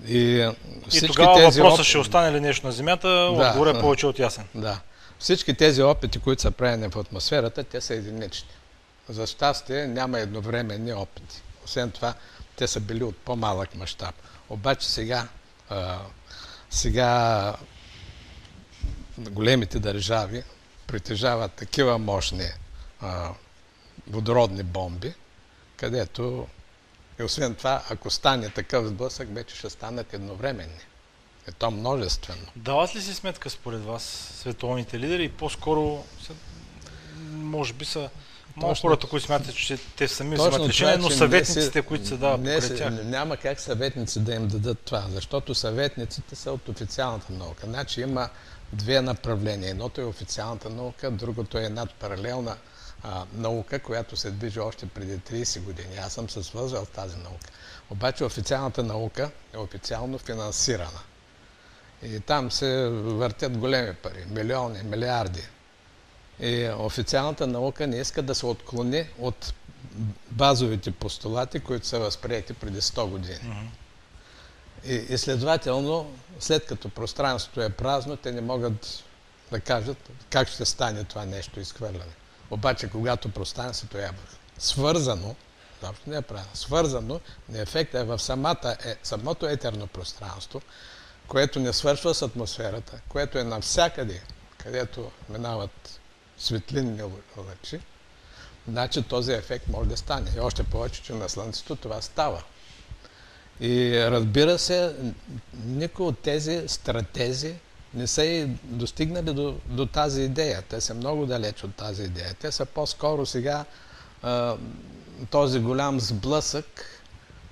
И, 0.07 0.51
и 0.93 1.07
тогава 1.07 1.35
тези 1.35 1.61
въпросът 1.61 1.79
оп... 1.79 1.85
ще 1.85 1.97
остане 1.97 2.31
ли 2.31 2.39
нещо 2.39 2.65
на 2.65 2.71
Земята, 2.71 3.07
да, 3.07 3.49
отгоре 3.49 3.69
е 3.69 3.81
повече 3.81 4.07
от 4.07 4.19
ясен. 4.19 4.45
Да. 4.55 4.79
Всички 5.19 5.53
тези 5.53 5.81
опити, 5.81 6.19
които 6.19 6.41
са 6.41 6.51
правени 6.51 6.87
в 6.87 6.99
атмосферата, 6.99 7.63
те 7.63 7.81
са 7.81 7.93
единични. 7.93 8.49
За 9.09 9.27
щастие 9.27 9.87
няма 9.87 10.19
едновременни 10.19 10.93
опити. 10.93 11.41
Освен 11.65 11.91
това, 11.91 12.13
те 12.55 12.67
са 12.67 12.79
били 12.79 13.03
от 13.03 13.17
по-малък 13.17 13.75
мащаб. 13.75 14.15
Обаче 14.49 14.87
сега, 14.87 15.27
а, 15.69 15.97
сега 16.69 17.53
големите 19.17 19.79
държави 19.79 20.43
притежават 20.87 21.53
такива 21.53 21.97
мощни 21.97 22.49
а, 23.01 23.31
водородни 24.07 24.63
бомби, 24.63 25.13
където 25.77 26.47
и 27.19 27.23
освен 27.23 27.55
това, 27.55 27.83
ако 27.89 28.09
стане 28.09 28.49
такъв 28.49 28.87
сблъсък, 28.87 29.33
вече 29.33 29.55
ще 29.55 29.69
станат 29.69 30.13
едновременни. 30.13 30.79
Е 31.47 31.51
то 31.51 31.71
множествено. 31.71 32.47
Дават 32.55 32.95
ли 32.95 33.01
си 33.01 33.13
сметка 33.13 33.49
според 33.49 33.83
вас 33.83 34.03
световните 34.39 34.99
лидери 34.99 35.23
и 35.23 35.29
по-скоро 35.29 36.05
може 37.31 37.73
би 37.73 37.85
са 37.85 38.09
Малко 38.57 38.81
хората, 38.81 39.07
които 39.07 39.25
смятат, 39.25 39.55
че 39.55 39.77
те 39.77 40.07
сами 40.07 40.35
взимат 40.35 40.67
решение, 40.67 40.97
но 40.97 41.09
съветниците, 41.09 41.81
които 41.81 42.07
се 42.07 42.17
дават 42.17 42.41
не, 42.41 42.59
тях. 42.59 42.93
Няма 43.03 43.37
как 43.37 43.59
съветници 43.59 44.19
да 44.19 44.33
им 44.33 44.47
дадат 44.47 44.79
това, 44.79 45.05
защото 45.09 45.55
съветниците 45.55 46.35
са 46.35 46.51
от 46.51 46.69
официалната 46.69 47.33
наука. 47.33 47.61
Значи 47.65 48.01
има 48.01 48.29
две 48.73 49.01
направления. 49.01 49.69
Едното 49.69 50.01
е 50.01 50.05
официалната 50.05 50.69
наука, 50.69 51.11
другото 51.11 51.57
е 51.57 51.63
една 51.63 51.85
паралелна 51.85 52.55
а, 53.03 53.23
наука, 53.33 53.79
която 53.79 54.15
се 54.15 54.31
движи 54.31 54.59
още 54.59 54.85
преди 54.85 55.17
30 55.17 55.61
години. 55.61 55.97
Аз 55.97 56.13
съм 56.13 56.29
се 56.29 56.43
свързал 56.43 56.85
с 56.85 56.89
тази 56.89 57.17
наука. 57.17 57.47
Обаче 57.89 58.23
официалната 58.23 58.83
наука 58.83 59.31
е 59.53 59.57
официално 59.57 60.17
финансирана. 60.17 60.99
И 62.03 62.19
там 62.19 62.51
се 62.51 62.89
въртят 62.89 63.57
големи 63.57 63.93
пари, 63.93 64.25
милиони, 64.29 64.79
милиарди. 64.83 65.43
И 66.39 66.69
официалната 66.77 67.47
наука 67.47 67.87
не 67.87 67.97
иска 67.97 68.21
да 68.21 68.35
се 68.35 68.45
отклони 68.45 69.05
от 69.19 69.53
базовите 70.31 70.91
постулати, 70.91 71.59
които 71.59 71.87
са 71.87 71.99
възприяти 71.99 72.53
преди 72.53 72.81
100 72.81 73.09
години. 73.09 73.35
Mm-hmm. 73.35 73.67
И, 74.85 75.13
и 75.13 75.17
следователно, 75.17 76.11
след 76.39 76.65
като 76.65 76.89
пространството 76.89 77.61
е 77.61 77.69
празно, 77.69 78.17
те 78.17 78.31
не 78.31 78.41
могат 78.41 79.03
да 79.51 79.59
кажат 79.59 80.09
как 80.29 80.47
ще 80.47 80.65
стане 80.65 81.03
това 81.03 81.25
нещо 81.25 81.59
изхвърляне. 81.59 82.13
Обаче, 82.51 82.89
когато 82.89 83.29
пространството 83.29 83.97
е 83.97 84.09
свързано, 84.57 85.35
защо 85.81 86.09
не 86.09 86.17
е 86.17 86.21
празно, 86.21 86.51
свързано, 86.53 87.19
ефектът 87.53 88.01
е 88.01 88.03
в 88.03 88.19
самата, 88.19 88.77
е, 88.85 88.95
самото 89.03 89.45
етерно 89.47 89.87
пространство, 89.87 90.61
което 91.27 91.59
не 91.59 91.73
свършва 91.73 92.13
с 92.13 92.21
атмосферата, 92.21 92.99
което 93.09 93.37
е 93.37 93.43
навсякъде, 93.43 94.21
където 94.57 95.11
минават 95.29 95.99
светлинни 96.37 97.01
лъчи, 97.37 97.79
значи 98.67 99.03
този 99.03 99.33
ефект 99.33 99.67
може 99.67 99.89
да 99.89 99.97
стане. 99.97 100.31
И 100.37 100.39
още 100.39 100.63
повече, 100.63 101.03
че 101.03 101.13
на 101.13 101.29
Слънцето 101.29 101.75
това 101.75 102.01
става. 102.01 102.43
И 103.61 103.99
разбира 103.99 104.59
се, 104.59 104.95
никой 105.65 106.05
от 106.05 106.19
тези 106.19 106.63
стратези 106.67 107.55
не 107.93 108.07
са 108.07 108.25
и 108.25 108.45
достигнали 108.63 109.33
до, 109.33 109.59
до 109.65 109.85
тази 109.85 110.21
идея. 110.21 110.63
Те 110.69 110.81
са 110.81 110.93
много 110.93 111.25
далеч 111.25 111.63
от 111.63 111.75
тази 111.75 112.03
идея. 112.03 112.35
Те 112.41 112.51
са 112.51 112.65
по-скоро 112.65 113.25
сега 113.25 113.65
а, 114.23 114.57
този 115.29 115.59
голям 115.59 115.99
сблъсък, 115.99 116.85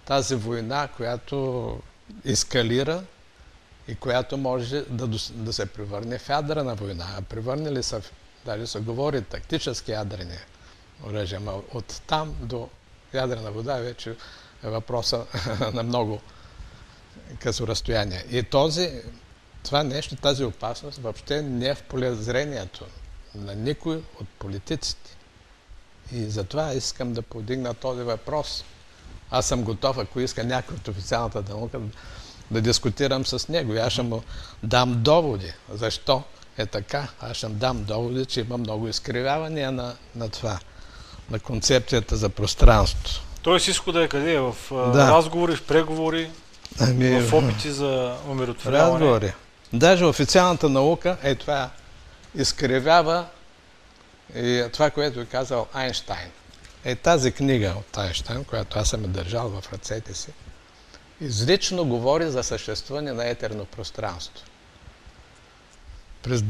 тази 0.05 0.35
война, 0.35 0.87
която 0.87 1.79
ескалира 2.25 3.03
и 3.87 3.95
която 3.95 4.37
може 4.37 4.81
да, 4.81 5.07
да 5.29 5.53
се 5.53 5.65
превърне 5.65 6.17
в 6.17 6.29
ядрена 6.29 6.75
война. 6.75 7.05
А 7.17 7.21
превърнали 7.21 7.83
са, 7.83 8.01
дали 8.45 8.67
се 8.67 8.79
говори 8.79 9.21
тактически 9.21 9.91
ядрени 9.91 10.37
оръжия, 11.03 11.39
но 11.39 11.63
от 11.73 12.01
там 12.07 12.35
до 12.39 12.69
ядрена 13.13 13.51
вода 13.51 13.75
вече 13.75 14.15
е 14.63 14.69
въпроса 14.69 15.25
на 15.73 15.83
много 15.83 16.21
късо 17.39 17.67
разстояние. 17.67 18.25
И 18.31 18.43
този, 18.43 19.01
това 19.63 19.83
нещо, 19.83 20.15
тази 20.15 20.43
опасност 20.43 20.97
въобще 20.97 21.41
не 21.41 21.67
е 21.67 21.75
в 21.75 21.83
полезрението 21.83 22.85
на 23.35 23.55
никой 23.55 23.95
от 23.95 24.27
политиците. 24.39 25.17
И 26.11 26.23
затова 26.23 26.73
искам 26.73 27.13
да 27.13 27.21
подигна 27.21 27.73
този 27.73 28.01
въпрос. 28.01 28.63
Аз 29.31 29.47
съм 29.47 29.63
готов, 29.63 29.97
ако 29.97 30.19
иска 30.19 30.43
някой 30.43 30.75
от 30.75 30.87
официалната 30.87 31.43
наука, 31.49 31.79
да 32.51 32.61
дискутирам 32.61 33.25
с 33.25 33.47
него. 33.47 33.73
И 33.73 33.77
аз 33.77 33.93
ще 33.93 34.01
му 34.01 34.23
дам 34.63 35.03
доводи. 35.03 35.53
Защо 35.69 36.23
е 36.57 36.65
така? 36.65 37.07
Аз 37.21 37.37
ще 37.37 37.47
дам 37.47 37.83
доводи, 37.83 38.25
че 38.25 38.39
има 38.39 38.57
много 38.57 38.87
изкривявания 38.87 39.71
на, 39.71 39.95
на 40.15 40.29
това, 40.29 40.59
на 41.29 41.39
концепцията 41.39 42.17
за 42.17 42.29
пространството. 42.29 43.21
Тоест 43.41 43.67
изхода 43.67 44.03
е 44.03 44.07
къде? 44.07 44.39
В 44.39 44.55
да. 44.71 45.11
разговори, 45.11 45.55
в 45.55 45.63
преговори, 45.63 46.29
ами, 46.79 47.21
в 47.21 47.33
опити 47.33 47.71
за 47.71 48.15
умиротворяване? 48.29 48.91
Разговори. 48.91 49.33
Даже 49.73 50.05
официалната 50.05 50.69
наука 50.69 51.17
е 51.23 51.35
това 51.35 51.69
изкривява 52.35 53.25
и 54.35 54.63
това, 54.73 54.89
което 54.89 55.19
е 55.19 55.25
казал 55.25 55.67
Айнштайн. 55.73 56.31
Е 56.85 56.95
тази 56.95 57.31
книга 57.31 57.73
от 57.79 57.97
Айнштайн, 57.97 58.43
която 58.43 58.79
аз 58.79 58.89
съм 58.89 59.03
е 59.03 59.07
държал 59.07 59.49
в 59.49 59.73
ръцете 59.73 60.13
си, 60.13 60.29
изрично 61.21 61.85
говори 61.85 62.29
за 62.29 62.43
съществуване 62.43 63.13
на 63.13 63.27
етерно 63.27 63.65
пространство. 63.65 64.45
През 66.25 66.43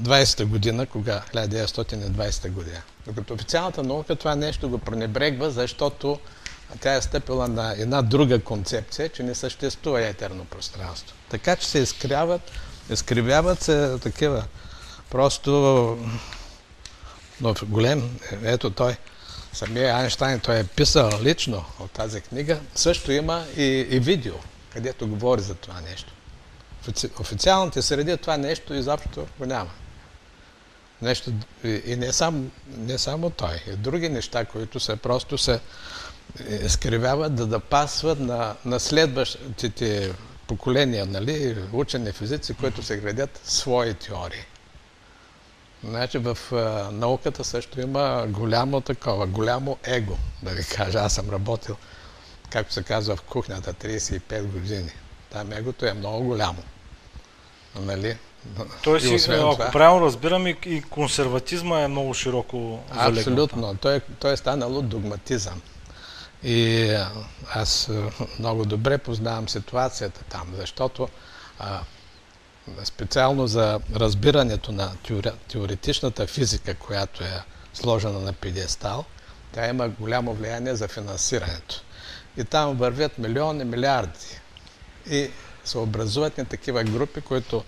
20-та 0.00 0.44
година, 0.44 0.86
кога 0.86 1.22
1920 1.34 2.50
година. 2.50 2.82
Докато 3.06 3.34
официалната 3.34 3.82
наука 3.82 4.16
това 4.16 4.34
нещо 4.34 4.68
го 4.68 4.78
пренебрегва, 4.78 5.50
защото 5.50 6.18
тя 6.80 6.94
е 6.94 7.02
стъпила 7.02 7.48
на 7.48 7.74
една 7.78 8.02
друга 8.02 8.38
концепция, 8.38 9.08
че 9.08 9.22
не 9.22 9.34
съществува 9.34 10.02
етерно 10.02 10.44
пространство. 10.44 11.16
Така 11.30 11.56
че 11.56 11.66
се 11.66 11.78
изкривяват, 11.78 12.42
изкривяват 12.90 13.62
се 13.62 13.98
такива 14.02 14.44
просто 15.10 15.50
но 17.40 17.54
голем, 17.66 18.18
ето 18.44 18.70
той, 18.70 18.96
самия 19.52 19.96
Айнштайн, 19.96 20.40
той 20.40 20.58
е 20.58 20.64
писал 20.64 21.10
лично 21.22 21.64
от 21.80 21.90
тази 21.90 22.20
книга, 22.20 22.60
също 22.74 23.12
има 23.12 23.44
и, 23.56 23.86
и 23.90 24.00
видео, 24.00 24.34
където 24.72 25.08
говори 25.08 25.40
за 25.40 25.54
това 25.54 25.80
нещо. 25.80 26.12
Официалните 27.18 27.82
среди 27.82 28.16
това 28.16 28.36
нещо 28.36 28.74
изобщо 28.74 29.26
го 29.38 29.46
няма. 29.46 29.70
Нещо, 31.02 31.32
и, 31.64 31.96
не, 31.96 32.12
сам, 32.12 32.50
не 32.76 32.98
само 32.98 33.30
той, 33.30 33.62
и 33.66 33.76
други 33.76 34.08
неща, 34.08 34.44
които 34.44 34.80
се 34.80 34.96
просто 34.96 35.38
се 35.38 35.60
изкривяват, 36.64 37.34
да 37.34 37.46
да 37.46 37.60
пасват 37.60 38.20
на, 38.20 38.56
на 38.64 38.80
следващите 38.80 40.14
поколения, 40.46 41.06
нали, 41.06 41.56
учени 41.72 42.12
физици, 42.12 42.54
които 42.54 42.82
се 42.82 42.96
градят 42.96 43.40
свои 43.44 43.94
теории. 43.94 44.44
Значи 45.84 46.18
в 46.18 46.38
а, 46.52 46.90
науката 46.92 47.44
също 47.44 47.80
има 47.80 48.26
голямо 48.28 48.80
такова, 48.80 49.26
голямо 49.26 49.78
его, 49.84 50.16
да 50.42 50.50
ви 50.50 50.64
кажа. 50.64 50.98
Аз 50.98 51.14
съм 51.14 51.30
работил, 51.30 51.76
както 52.50 52.72
се 52.72 52.82
казва, 52.82 53.16
в 53.16 53.22
кухнята 53.22 53.74
35 53.74 54.42
години. 54.42 54.92
Там 55.32 55.52
егото 55.52 55.86
е 55.86 55.92
много 55.92 56.24
голямо. 56.24 56.62
Нали? 57.80 58.16
Той 58.82 59.00
си, 59.00 59.30
ако 59.30 59.52
това, 59.52 59.70
правилно 59.70 60.06
разбирам, 60.06 60.46
и, 60.46 60.56
и 60.66 60.82
консерватизма 60.82 61.80
е 61.80 61.88
много 61.88 62.14
широко 62.14 62.80
залегнал. 62.94 63.18
Абсолютно. 63.18 63.76
Той, 63.80 64.00
той 64.18 64.32
е 64.32 64.36
станало 64.36 64.82
догматизъм. 64.82 65.62
И 66.42 66.90
аз 67.54 67.90
много 68.38 68.64
добре 68.64 68.98
познавам 68.98 69.48
ситуацията 69.48 70.24
там, 70.24 70.48
защото 70.56 71.08
а, 71.58 71.80
специално 72.84 73.46
за 73.46 73.80
разбирането 73.94 74.72
на 74.72 74.92
теоретичната 75.48 76.26
физика, 76.26 76.74
която 76.74 77.24
е 77.24 77.42
сложена 77.74 78.20
на 78.20 78.32
педестал, 78.32 79.04
тя 79.52 79.68
има 79.68 79.88
голямо 79.88 80.34
влияние 80.34 80.74
за 80.74 80.88
финансирането. 80.88 81.82
И 82.36 82.44
там 82.44 82.76
вървят 82.76 83.18
милиони, 83.18 83.64
милиарди. 83.64 84.41
И 85.10 85.30
се 85.64 85.78
образуват 85.78 86.38
на 86.38 86.44
такива 86.44 86.84
групи, 86.84 87.20
които 87.20 87.64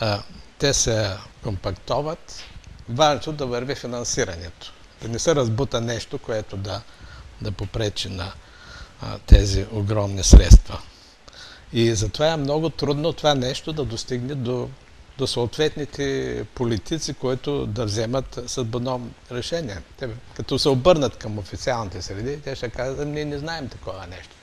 а, 0.00 0.22
те 0.58 0.74
се 0.74 1.16
компактоват. 1.42 2.42
Важното 2.88 3.32
да 3.32 3.46
върви 3.46 3.74
финансирането. 3.74 4.72
Да 5.02 5.08
не 5.08 5.18
се 5.18 5.34
разбута 5.34 5.80
нещо, 5.80 6.18
което 6.18 6.56
да, 6.56 6.82
да 7.40 7.52
попречи 7.52 8.08
на 8.08 8.32
а, 9.02 9.18
тези 9.18 9.66
огромни 9.72 10.24
средства. 10.24 10.78
И 11.72 11.94
затова 11.94 12.26
е 12.26 12.36
много 12.36 12.70
трудно 12.70 13.12
това 13.12 13.34
нещо 13.34 13.72
да 13.72 13.84
достигне 13.84 14.34
до, 14.34 14.68
до 15.18 15.26
съответните 15.26 16.44
политици, 16.54 17.14
които 17.14 17.66
да 17.66 17.84
вземат 17.84 18.40
съдбоно 18.46 19.10
решение. 19.32 19.78
Те, 19.98 20.08
като 20.36 20.58
се 20.58 20.68
обърнат 20.68 21.16
към 21.16 21.38
официалните 21.38 22.02
среди, 22.02 22.40
те 22.40 22.56
ще 22.56 22.68
кажат, 22.68 23.08
ние 23.08 23.24
не 23.24 23.38
знаем 23.38 23.68
такова 23.68 24.06
нещо. 24.06 24.34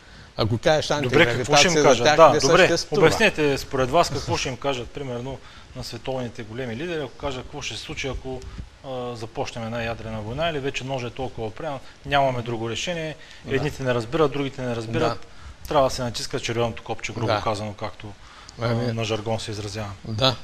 Ако 0.42 0.58
кажеш 0.58 0.92
антигравитация, 0.92 1.36
добре, 1.36 1.44
какво 1.44 1.58
ще 1.58 1.68
им 1.68 1.84
кажат? 1.84 2.06
Да, 2.18 2.30
не 2.30 2.40
добре, 2.40 2.68
съществува. 2.68 3.08
обяснете 3.08 3.58
според 3.58 3.90
вас 3.90 4.10
какво 4.10 4.38
ще 4.38 4.50
им 4.50 4.58
кажат, 4.58 4.90
примерно, 4.90 5.38
на 5.76 5.84
световните 5.84 6.44
големи 6.44 6.76
лидери, 6.76 7.02
ако 7.02 7.18
кажат 7.18 7.44
какво 7.44 7.62
ще 7.62 7.76
се 7.76 7.82
случи, 7.82 8.08
ако 8.08 8.42
а, 8.86 9.16
започнем 9.16 9.64
една 9.64 9.84
ядрена 9.84 10.22
война 10.22 10.50
или 10.50 10.60
вече 10.60 10.84
ножа 10.84 11.08
е 11.08 11.10
толкова 11.10 11.48
опрян, 11.48 11.80
нямаме 12.06 12.42
друго 12.42 12.70
решение, 12.70 13.16
едните 13.48 13.84
не 13.84 13.94
разбират, 13.94 14.32
другите 14.32 14.62
не 14.62 14.76
разбират. 14.76 15.20
Да 15.20 15.28
трябва 15.70 15.90
да 15.90 15.96
се 15.96 16.04
натиска 16.04 16.40
червеното 16.40 16.84
копче, 16.84 17.14
грубо 17.14 17.28
да. 17.28 17.42
казано, 17.42 17.74
както 17.74 18.14
ами... 18.62 18.94
на 18.94 19.04
жаргон 19.04 19.40
се 19.40 19.52
изразява. 19.52 19.92
Да. 20.06 20.36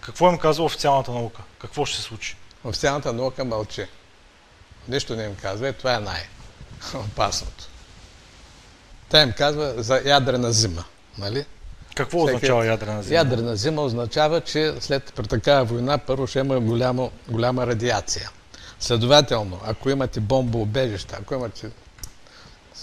Какво 0.00 0.30
им 0.30 0.38
казва 0.38 0.64
официалната 0.64 1.10
наука? 1.10 1.42
Какво 1.58 1.86
ще 1.86 1.96
се 1.96 2.02
случи? 2.02 2.36
Официалната 2.64 3.12
наука 3.12 3.44
мълчи. 3.44 3.86
Нищо 4.88 5.16
не 5.16 5.24
им 5.24 5.36
казва 5.42 5.68
и 5.68 5.72
това 5.72 5.94
е 5.94 5.98
най-опасното. 5.98 7.68
Тя 9.08 9.22
им 9.22 9.32
казва 9.32 9.74
за 9.76 10.02
ядрена 10.04 10.52
зима. 10.52 10.84
Нали? 11.18 11.44
Какво 11.94 12.18
Всеки... 12.18 12.36
означава 12.36 12.66
ядрена 12.66 13.02
зима? 13.02 13.14
Ядрена 13.14 13.56
зима 13.56 13.82
означава, 13.82 14.40
че 14.40 14.74
след 14.80 15.12
при 15.16 15.26
такава 15.26 15.64
война 15.64 15.98
първо 15.98 16.26
ще 16.26 16.38
има 16.38 16.60
голямо, 16.60 17.10
голяма 17.28 17.66
радиация. 17.66 18.30
Следователно, 18.80 19.60
ако 19.66 19.90
имате 19.90 20.20
бомбоубежища, 20.20 21.18
ако 21.20 21.34
имате 21.34 21.70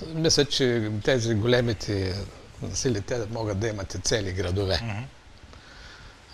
мисля, 0.06 0.46
че 0.46 0.92
тези 1.04 1.36
големите 1.36 2.16
сили, 2.74 3.02
те 3.02 3.20
могат 3.32 3.60
да 3.60 3.68
имат 3.68 3.94
и 3.94 4.00
цели 4.00 4.32
градове. 4.32 4.74
Mm-hmm. 4.74 5.04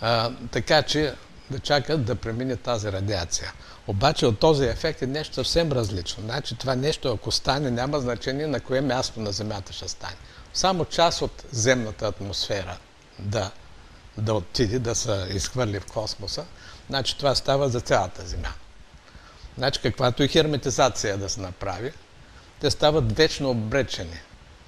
А, 0.00 0.30
така 0.50 0.82
че 0.82 1.14
да 1.50 1.58
чакат 1.58 2.04
да 2.04 2.14
премине 2.14 2.56
тази 2.56 2.92
радиация. 2.92 3.52
Обаче 3.86 4.26
от 4.26 4.38
този 4.38 4.64
ефект 4.64 5.02
е 5.02 5.06
нещо 5.06 5.34
съвсем 5.34 5.72
различно. 5.72 6.22
Значи 6.22 6.54
това 6.54 6.74
нещо, 6.76 7.12
ако 7.12 7.32
стане, 7.32 7.70
няма 7.70 8.00
значение 8.00 8.46
на 8.46 8.60
кое 8.60 8.80
място 8.80 9.20
на 9.20 9.32
Земята 9.32 9.72
ще 9.72 9.88
стане. 9.88 10.16
Само 10.54 10.84
част 10.84 11.22
от 11.22 11.44
земната 11.52 12.06
атмосфера 12.06 12.78
да, 13.18 13.50
да 14.18 14.34
отиде, 14.34 14.78
да 14.78 14.94
се 14.94 15.26
изхвърли 15.30 15.80
в 15.80 15.86
космоса, 15.86 16.44
значи 16.88 17.18
това 17.18 17.34
става 17.34 17.68
за 17.68 17.80
цялата 17.80 18.26
Земя. 18.26 18.52
Значи 19.58 19.80
каквато 19.80 20.22
и 20.22 20.28
херметизация 20.28 21.18
да 21.18 21.28
се 21.28 21.40
направи, 21.40 21.92
те 22.60 22.70
стават 22.70 23.16
вечно 23.16 23.50
обречени. 23.50 24.20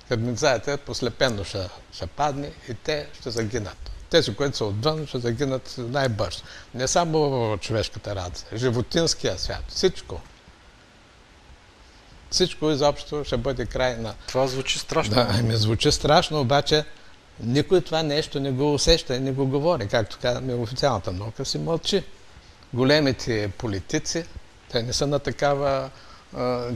Кадмицаята 0.09 0.79
послепенно 0.79 1.45
ще, 1.45 1.69
ще 1.93 2.07
падне 2.07 2.51
и 2.69 2.75
те 2.75 3.07
ще 3.21 3.31
загинат. 3.31 3.94
Тези, 4.15 4.35
които 4.35 4.57
са 4.57 4.65
отвън, 4.65 5.07
ще 5.07 5.19
загинат 5.19 5.75
най-бързо. 5.79 6.43
Не 6.75 6.89
само 6.89 7.59
човешката 7.59 8.17
раса, 8.17 8.45
животинския 8.55 9.39
свят, 9.39 9.65
всичко. 9.69 10.21
Всичко 12.31 12.71
изобщо 12.71 13.25
ще 13.25 13.37
бъде 13.37 13.67
край 13.67 13.97
на... 13.97 14.15
Това 14.29 14.47
звучи 14.47 14.79
страшно. 14.79 15.15
Да, 15.15 15.43
ми 15.43 15.57
звучи 15.57 15.93
страшно, 15.93 16.41
обаче 16.41 16.85
никой 17.41 17.81
това 17.81 18.03
нещо 18.03 18.41
не 18.41 18.51
го 18.51 18.75
усеща 18.75 19.17
и 19.17 19.21
не 19.21 19.33
го 19.33 19.47
говори. 19.47 19.89
Както 19.89 20.19
казваме, 20.23 20.55
официалната 20.55 21.13
наука 21.13 21.45
си 21.45 21.59
мълчи. 21.59 22.05
Големите 22.73 23.51
политици, 23.59 24.25
те 24.71 24.83
не 24.83 24.93
са 24.93 25.07
на 25.07 25.19
такава 25.19 25.91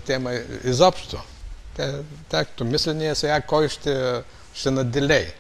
тема 0.07 0.33
изобщо. 0.64 1.22
Тяхното 2.29 2.64
мислене 2.64 3.09
е 3.09 3.14
сега 3.14 3.40
кой 3.40 3.68
ще, 3.68 4.22
ще 4.55 4.70
наделее. 4.70 5.33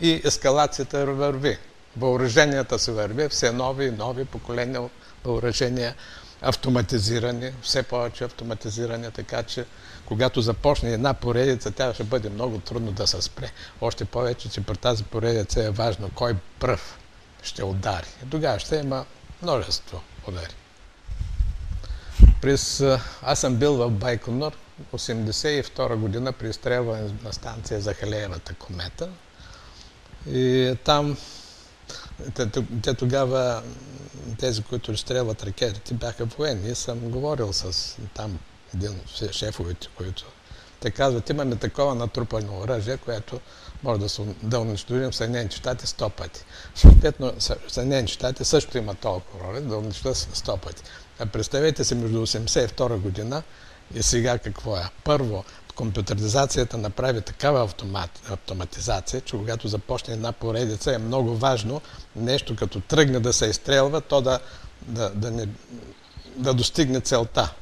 И 0.00 0.20
ескалацията 0.24 1.06
върви. 1.06 1.58
Въоръженията 1.96 2.78
се 2.78 2.92
върви, 2.92 3.28
все 3.28 3.52
нови 3.52 3.84
и 3.84 3.90
нови 3.90 4.24
поколения 4.24 4.90
въоръжения, 5.24 5.94
автоматизирани, 6.42 7.52
все 7.62 7.82
повече 7.82 8.24
автоматизирани, 8.24 9.10
така 9.10 9.42
че 9.42 9.64
когато 10.06 10.40
започне 10.40 10.92
една 10.92 11.14
поредица, 11.14 11.70
тя 11.70 11.94
ще 11.94 12.04
бъде 12.04 12.30
много 12.30 12.58
трудно 12.58 12.92
да 12.92 13.06
се 13.06 13.22
спре. 13.22 13.50
Още 13.80 14.04
повече, 14.04 14.50
че 14.50 14.60
при 14.60 14.76
тази 14.76 15.04
поредица 15.04 15.64
е 15.64 15.70
важно 15.70 16.10
кой 16.14 16.36
пръв 16.60 16.98
ще 17.42 17.64
удари. 17.64 18.06
Тогава 18.30 18.58
ще 18.58 18.76
има 18.76 19.04
множество 19.42 20.02
удари. 20.28 20.54
През, 22.40 22.84
аз 23.22 23.40
съм 23.40 23.56
бил 23.56 23.74
в 23.74 23.90
Байконур 23.90 24.52
1982 24.94 25.96
година 25.96 26.32
при 26.32 26.48
изстрелване 26.48 27.10
на 27.24 27.32
станция 27.32 27.80
за 27.80 27.94
Халеевата 27.94 28.54
комета. 28.54 29.08
И 30.30 30.76
там 30.84 31.16
те, 32.82 32.94
тогава, 32.94 33.62
тези, 34.38 34.62
които 34.62 34.92
изстрелват 34.92 35.42
ракетите, 35.42 35.94
бяха 35.94 36.24
военни. 36.24 36.70
И 36.70 36.74
съм 36.74 36.98
говорил 36.98 37.52
с 37.52 37.96
там 38.14 38.38
един 38.74 38.90
от 38.90 39.32
шефовете, 39.32 39.88
които 39.96 40.24
те 40.80 40.90
казват, 40.90 41.30
имаме 41.30 41.56
такова 41.56 41.94
натрупано 41.94 42.60
оръжие, 42.60 42.96
което 42.96 43.40
може 43.82 44.00
да, 44.00 44.34
да 44.42 44.60
унищожим 44.60 45.12
Съединените 45.12 45.56
щати 45.56 45.86
100 45.86 46.10
пъти. 46.10 46.44
Съответно, 46.74 47.32
Съединените 47.68 48.12
щати 48.12 48.44
също 48.44 48.78
има 48.78 48.94
толкова 48.94 49.48
роля 49.48 49.60
да 49.60 49.76
унищожат 49.76 50.16
100 50.16 50.58
пъти. 50.58 50.82
А 51.18 51.26
представете 51.26 51.84
си 51.84 51.94
между 51.94 52.26
1982 52.26 52.98
година 52.98 53.42
и 53.94 54.02
сега 54.02 54.38
какво 54.38 54.76
е. 54.76 54.82
Първо, 55.04 55.44
компютризацията 55.74 56.78
направи 56.78 57.20
такава 57.20 57.64
автомат, 57.64 58.10
автоматизация, 58.30 59.20
че 59.20 59.36
когато 59.36 59.68
започне 59.68 60.14
една 60.14 60.32
поредица 60.32 60.94
е 60.94 60.98
много 60.98 61.36
важно 61.36 61.80
нещо 62.16 62.56
като 62.56 62.80
тръгне 62.80 63.20
да 63.20 63.32
се 63.32 63.46
изстрелва, 63.46 64.00
то 64.00 64.20
да, 64.20 64.40
да, 64.82 65.10
да, 65.10 65.30
не, 65.30 65.48
да 66.36 66.54
достигне 66.54 67.00
целта. 67.00 67.54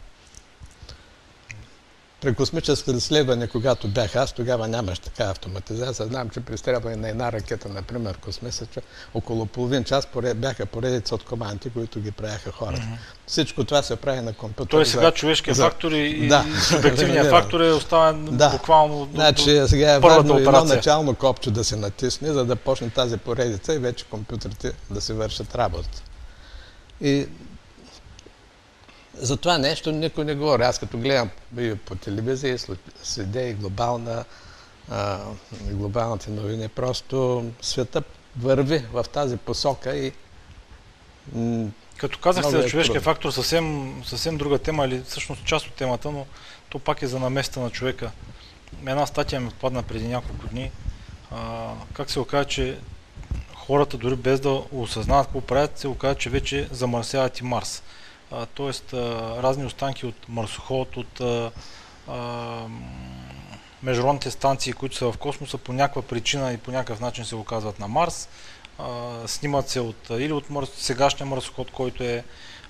При 2.23 2.35
космическо 2.35 2.91
изследване, 2.91 3.47
когато 3.47 3.89
бях 3.89 4.17
аз, 4.17 4.33
тогава 4.33 4.69
нямаш 4.69 4.99
така 4.99 5.25
автоматизация. 5.25 6.07
Знам, 6.07 6.31
че 6.31 6.41
при 6.41 6.59
стрелване 6.59 6.97
на 6.97 7.09
една 7.09 7.33
ракета, 7.33 7.69
например, 7.69 8.17
космисъча, 8.17 8.81
около 9.15 9.47
половин 9.47 9.85
час 9.85 10.09
бяха 10.35 10.67
поредица 10.67 11.15
от 11.15 11.25
команди, 11.25 11.71
които 11.71 12.01
ги 12.01 12.11
правяха 12.11 12.53
хора. 12.53 12.77
Mm-hmm. 12.77 12.97
Всичко 13.27 13.65
това 13.65 13.83
се 13.83 13.97
прави 13.97 14.21
на 14.21 14.33
компютър. 14.33 14.71
Той 14.71 14.87
сега 14.87 15.11
човешкият 15.11 15.57
за... 15.57 15.65
фактор 15.65 15.93
и, 15.93 16.29
да. 16.29 16.45
и 16.49 16.61
субективният 16.61 17.31
фактор 17.31 17.61
е 17.61 17.73
оставен 17.73 18.25
да. 18.25 18.51
буквално 18.51 19.07
до, 19.07 19.15
значи, 19.15 19.61
до 19.61 19.69
сега 19.69 19.93
е 19.93 19.99
важно 19.99 20.37
едно 20.37 20.65
начално 20.65 21.15
копче 21.15 21.51
да 21.51 21.65
се 21.65 21.77
натисне, 21.77 22.33
за 22.33 22.45
да 22.45 22.57
почне 22.57 22.91
тази 22.91 23.17
поредица 23.17 23.75
и 23.75 23.79
вече 23.79 24.05
компютрите 24.05 24.73
да 24.91 25.01
се 25.01 25.15
вършат 25.15 25.55
работа. 25.55 26.03
И 27.01 27.27
за 29.15 29.37
това 29.37 29.59
нещо 29.59 29.93
никой 29.93 30.25
не 30.25 30.35
говори. 30.35 30.63
Аз 30.63 30.79
като 30.79 30.99
гледам 30.99 31.31
по 31.87 31.95
телевизия, 31.95 32.59
следя 33.03 33.43
и 33.43 33.55
глобална, 33.55 34.25
а, 34.91 35.21
глобалните 35.71 36.31
новини, 36.31 36.69
просто 36.69 37.47
света 37.63 38.03
върви 38.39 38.85
в 38.93 39.05
тази 39.13 39.37
посока 39.37 39.97
и 39.97 40.13
като 41.97 42.19
казахте 42.19 42.51
за 42.51 42.69
човешкия 42.69 42.95
трудно. 42.95 43.13
фактор, 43.13 43.31
съвсем, 43.31 43.95
съвсем 44.07 44.37
друга 44.37 44.59
тема 44.59 44.85
или 44.85 45.03
всъщност 45.07 45.45
част 45.45 45.67
от 45.67 45.75
темата, 45.75 46.11
но 46.11 46.27
то 46.69 46.79
пак 46.79 47.03
е 47.03 47.07
за 47.07 47.19
наместа 47.19 47.61
на 47.61 47.71
човека. 47.71 48.11
Една 48.87 49.07
статия 49.07 49.41
ми 49.41 49.49
отпадна 49.49 49.83
преди 49.83 50.09
няколко 50.09 50.47
дни. 50.47 50.71
А, 51.31 51.71
как 51.93 52.11
се 52.11 52.21
оказа, 52.21 52.45
че 52.45 52.79
хората 53.55 53.97
дори 53.99 54.17
без 54.17 54.41
да 54.41 54.63
осъзнават 54.73 55.27
какво 55.27 55.41
правят, 55.41 55.79
се 55.79 55.89
оказа, 55.89 56.15
че 56.15 56.31
вече 56.31 56.69
замърсяват 56.71 57.39
и 57.39 57.45
Марс 57.45 57.83
т.е. 58.57 58.97
разни 59.43 59.65
останки 59.65 60.07
от 60.07 60.29
марсоход, 60.29 60.97
от 60.97 61.21
а, 61.21 61.51
а, 62.09 62.67
международните 63.83 64.31
станции, 64.31 64.73
които 64.73 64.97
са 64.97 65.13
в 65.13 65.19
космоса, 65.19 65.59
по 65.59 65.73
някаква 65.73 66.03
причина 66.03 66.53
и 66.53 66.59
по 66.59 66.71
някакъв 66.71 67.01
начин 67.01 67.25
се 67.25 67.37
оказват 67.37 67.79
на 67.79 67.89
Марс. 67.89 68.29
А, 68.79 69.11
снимат 69.27 69.69
се 69.69 69.81
от, 69.81 70.11
или 70.11 70.33
от 70.33 70.51
марс, 70.51 70.71
сегашния 70.77 71.27
марсоход, 71.27 71.71
който 71.71 72.05
е 72.05 72.25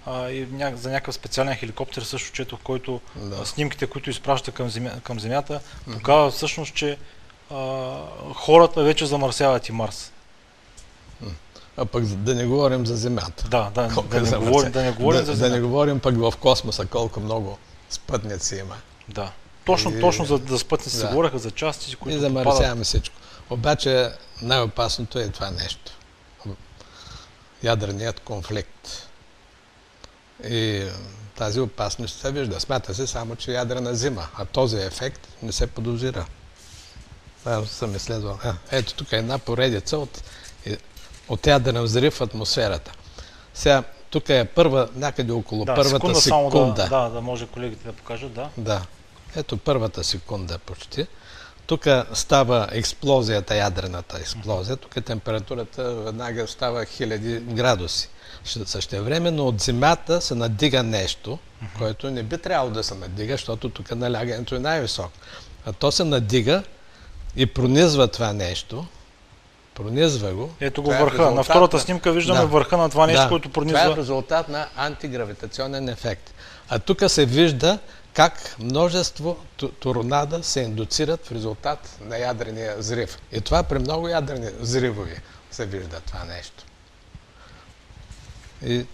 и 0.08 0.46
ня, 0.52 0.72
за 0.76 0.90
някакъв 0.90 1.14
специален 1.14 1.54
хеликоптер, 1.54 2.02
също 2.02 2.32
чето, 2.32 2.56
в 2.56 2.60
който 2.60 3.00
да. 3.16 3.46
снимките, 3.46 3.86
които 3.86 4.10
изпраща 4.10 4.52
към, 4.52 4.70
земя, 4.70 4.90
към 5.02 5.20
Земята, 5.20 5.60
показват 5.92 6.34
всъщност, 6.34 6.74
че 6.74 6.98
хората 8.34 8.82
вече 8.82 9.06
замърсяват 9.06 9.68
и 9.68 9.72
Марс. 9.72 10.12
А 11.76 11.84
пък 11.84 12.04
да 12.04 12.34
не 12.34 12.46
говорим 12.46 12.86
за 12.86 12.96
Земята. 12.96 13.48
Да, 13.48 13.70
да, 13.74 13.82
да, 13.82 14.20
не, 14.20 14.38
говорим, 14.38 14.72
да 14.72 14.82
не 14.82 14.92
говорим 14.92 15.20
да, 15.20 15.26
за 15.26 15.32
Земята. 15.32 15.50
Да 15.50 15.56
не 15.56 15.62
говорим 15.62 16.00
пък 16.00 16.16
в 16.16 16.34
космоса 16.40 16.86
колко 16.86 17.20
много 17.20 17.58
спътници 17.90 18.56
има. 18.56 18.76
Да. 19.08 19.32
Точно, 19.64 19.90
и, 19.90 20.00
точно 20.00 20.24
за, 20.24 20.40
за 20.48 20.58
спътници 20.58 20.96
да. 20.96 21.02
се 21.02 21.08
говореха 21.08 21.38
за 21.38 21.50
части, 21.50 21.96
които 21.96 22.18
И 22.18 22.20
замърсяваме 22.20 22.84
всичко. 22.84 23.16
Обаче 23.50 24.10
най-опасното 24.42 25.18
е 25.18 25.28
това 25.28 25.50
нещо. 25.50 25.92
Ядреният 27.62 28.20
конфликт. 28.20 29.08
И 30.48 30.86
тази 31.36 31.60
опасност 31.60 32.20
се 32.20 32.32
вижда. 32.32 32.60
Смята 32.60 32.94
се 32.94 33.06
само, 33.06 33.36
че 33.36 33.52
ядрена 33.52 33.94
зима, 33.94 34.28
а 34.34 34.44
този 34.44 34.76
ефект 34.76 35.28
не 35.42 35.52
се 35.52 35.66
подозира. 35.66 36.26
Това 37.38 37.66
съм 37.66 37.96
изследвал. 37.96 38.38
ето 38.70 38.94
тук 38.94 39.12
е 39.12 39.16
една 39.16 39.38
поредица 39.38 39.98
от 39.98 40.22
от 41.28 41.46
ядрен 41.46 41.82
взрив 41.82 42.14
в 42.14 42.20
атмосферата. 42.20 42.92
Сега, 43.54 43.82
тук 44.10 44.28
е 44.28 44.44
първа, 44.44 44.88
някъде 44.94 45.32
около 45.32 45.64
да, 45.64 45.74
първата 45.74 46.14
секунда. 46.14 46.20
секунда. 46.20 46.54
Само 46.56 46.72
да, 46.72 46.88
да, 46.88 47.08
да, 47.08 47.20
може 47.20 47.46
колегите 47.46 47.84
да 47.86 47.92
покажат, 47.92 48.32
да. 48.32 48.48
Да. 48.56 48.82
Ето 49.36 49.56
първата 49.56 50.04
секунда 50.04 50.58
почти. 50.58 51.06
Тук 51.66 51.86
става 52.12 52.68
експлозията, 52.72 53.56
ядрената 53.56 54.18
експлозия. 54.18 54.76
Тук 54.76 55.04
температурата 55.04 55.94
веднага 55.94 56.48
става 56.48 56.84
хиляди 56.84 57.38
градуси. 57.38 58.08
Същевременно 58.44 59.46
от 59.46 59.60
земята 59.60 60.20
се 60.20 60.34
надига 60.34 60.82
нещо, 60.82 61.38
което 61.78 62.10
не 62.10 62.22
би 62.22 62.38
трябвало 62.38 62.70
да 62.70 62.84
се 62.84 62.94
надига, 62.94 63.34
защото 63.34 63.68
тук 63.68 63.90
налягането 63.90 64.54
е 64.54 64.58
най-високо. 64.58 65.12
А 65.66 65.72
то 65.72 65.92
се 65.92 66.04
надига 66.04 66.62
и 67.36 67.46
пронизва 67.46 68.08
това 68.08 68.32
нещо, 68.32 68.86
Пронизва 69.82 70.32
го. 70.32 70.50
Ето 70.60 70.82
го 70.82 70.92
е 70.92 70.98
върха. 70.98 71.22
Е 71.22 71.30
на 71.30 71.42
втората 71.42 71.76
на... 71.76 71.82
снимка 71.82 72.12
виждаме 72.12 72.40
да. 72.40 72.46
върха 72.46 72.76
на 72.76 72.90
това 72.90 73.06
нещо, 73.06 73.22
да. 73.22 73.28
което 73.28 73.50
пронизва. 73.50 73.80
Това 73.80 73.92
е 73.92 73.96
резултат 73.96 74.48
на 74.48 74.68
антигравитационен 74.76 75.88
ефект. 75.88 76.34
А 76.68 76.78
тук 76.78 77.02
се 77.08 77.26
вижда 77.26 77.78
как 78.14 78.56
множество 78.58 79.36
торнада 79.80 80.42
се 80.42 80.60
индуцират 80.60 81.26
в 81.26 81.32
резултат 81.32 81.98
на 82.00 82.18
ядрения 82.18 82.76
взрив. 82.78 83.18
И 83.32 83.40
това 83.40 83.62
при 83.62 83.78
много 83.78 84.08
ядрени 84.08 84.50
взривови 84.60 85.16
се 85.50 85.66
вижда 85.66 86.00
това 86.00 86.24
нещо. 86.24 86.64
И 88.66 88.86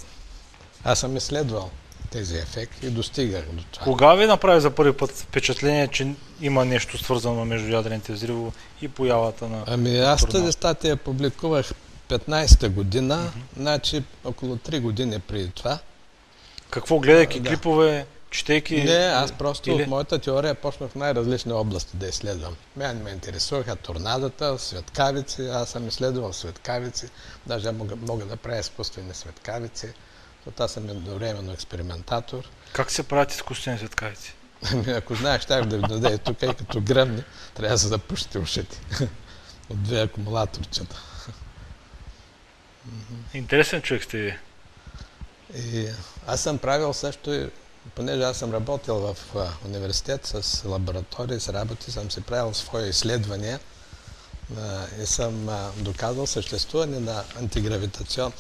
аз 0.85 0.99
съм 0.99 1.17
изследвал 1.17 1.71
тези 2.11 2.37
ефекти 2.37 2.87
и 2.87 2.91
достигах 2.91 3.45
до 3.53 3.63
това. 3.71 3.85
Кога 3.85 4.15
ви 4.15 4.27
направи 4.27 4.61
за 4.61 4.71
първи 4.71 4.93
път 4.93 5.11
впечатление, 5.11 5.89
че 5.89 6.15
има 6.41 6.65
нещо 6.65 6.99
свързано 6.99 7.45
между 7.45 7.69
ядрените 7.69 8.13
взриво 8.13 8.53
и 8.83 8.89
появата 8.89 9.49
на 9.49 9.65
Ами 9.67 9.99
аз 9.99 10.27
тази 10.27 10.53
статия 10.53 10.97
публикувах 10.97 11.73
15-та 12.09 12.69
година, 12.69 13.17
mm-hmm. 13.17 13.61
значи 13.61 14.03
около 14.25 14.57
3 14.57 14.81
години 14.81 15.19
преди 15.19 15.51
това. 15.51 15.79
Какво, 16.71 16.99
гледайки 16.99 17.41
да. 17.41 17.49
клипове, 17.49 18.07
четейки? 18.31 18.83
Не, 18.83 18.97
аз 18.97 19.33
просто 19.33 19.71
или? 19.71 19.83
от 19.83 19.89
моята 19.89 20.19
теория 20.19 20.55
почнах 20.55 20.91
в 20.91 20.95
най-различни 20.95 21.53
области 21.53 21.97
да 21.97 22.07
изследвам. 22.07 22.57
Мен 22.77 23.03
ме 23.03 23.11
интересуваха 23.11 23.77
торнадата, 23.77 24.59
светкавици, 24.59 25.43
аз 25.43 25.71
съм 25.71 25.89
изследвал 25.89 26.33
светкавици, 26.33 27.09
даже 27.47 27.73
мога, 27.73 27.97
мога 27.97 28.25
да 28.25 28.37
правя 28.37 28.59
изкуствени 28.59 29.15
светкавици. 29.15 29.93
Защото 30.39 30.63
аз 30.63 30.73
съм 30.73 30.89
едновременно 30.89 31.53
експериментатор. 31.53 32.49
Как 32.73 32.91
се 32.91 33.03
правят 33.03 33.33
изкуствени 33.33 33.79
светкавици? 33.79 34.35
Ами, 34.73 34.91
ако 34.91 35.15
знаеш, 35.15 35.43
ще 35.43 35.61
да 35.61 35.77
ви 35.77 35.83
даде 35.83 36.19
тук 36.19 36.43
и 36.43 36.47
като 36.47 36.81
гръмни, 36.81 37.23
трябва 37.55 37.75
да 37.75 37.79
се 37.79 37.89
запушите 37.89 38.39
ушите. 38.39 38.81
От 39.71 39.83
две 39.83 40.01
акумулаторчета. 40.03 41.03
Интересен 43.35 43.83
човек 43.83 44.05
сте 44.05 44.19
ви. 44.19 44.39
И 45.55 45.89
аз 46.27 46.41
съм 46.41 46.59
правил 46.59 46.93
също, 46.93 47.35
и, 47.35 47.51
понеже 47.95 48.23
аз 48.23 48.37
съм 48.37 48.53
работил 48.53 48.95
в 48.95 49.17
университет 49.65 50.27
с 50.27 50.65
лаборатории, 50.69 51.41
с 51.41 51.53
работи, 51.53 51.91
съм 51.93 52.11
си 52.11 52.21
правил 52.21 52.55
свои 52.55 52.89
изследвания 52.89 53.61
и 55.03 55.07
съм 55.07 55.49
доказал 55.77 56.27
съществуване 56.27 57.01
на 57.01 57.25
антигравитацион, 57.39 58.33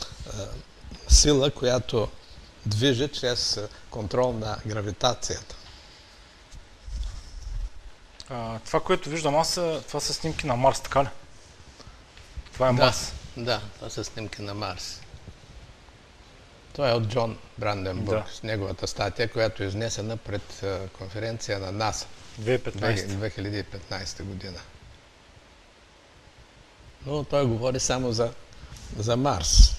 сила, 1.09 1.51
която 1.51 2.09
движи 2.66 3.09
чрез 3.09 3.61
контрол 3.90 4.33
на 4.33 4.59
гравитацията. 4.66 5.57
А, 8.31 8.59
това, 8.59 8.81
което 8.81 9.11
виждам 9.11 9.37
аз, 9.37 9.55
това 9.87 10.01
са 10.01 10.14
снимки 10.14 10.47
на 10.47 10.57
Марс, 10.57 10.81
така 10.81 11.03
ли? 11.03 11.09
Това 12.53 12.68
е 12.68 12.73
да, 12.73 12.85
Марс. 12.85 13.12
Да, 13.37 13.61
това 13.75 13.90
са 13.90 14.05
снимки 14.05 14.42
на 14.42 14.55
Марс. 14.55 15.01
Това 16.73 16.90
е 16.90 16.92
от 16.92 17.09
Джон 17.09 17.38
Бранденбург, 17.59 18.25
да. 18.27 18.33
с 18.35 18.42
неговата 18.42 18.87
статия, 18.87 19.33
която 19.33 19.62
е 19.62 19.66
изнесена 19.66 20.16
пред 20.16 20.64
конференция 20.99 21.59
на 21.59 21.73
НАСА. 21.73 22.07
2015. 22.40 23.07
2015 23.07 24.23
година. 24.23 24.59
Но 27.07 27.25
той 27.25 27.47
говори 27.47 27.81
само 27.81 28.12
за, 28.12 28.33
за 28.99 29.16
Марс. 29.16 29.77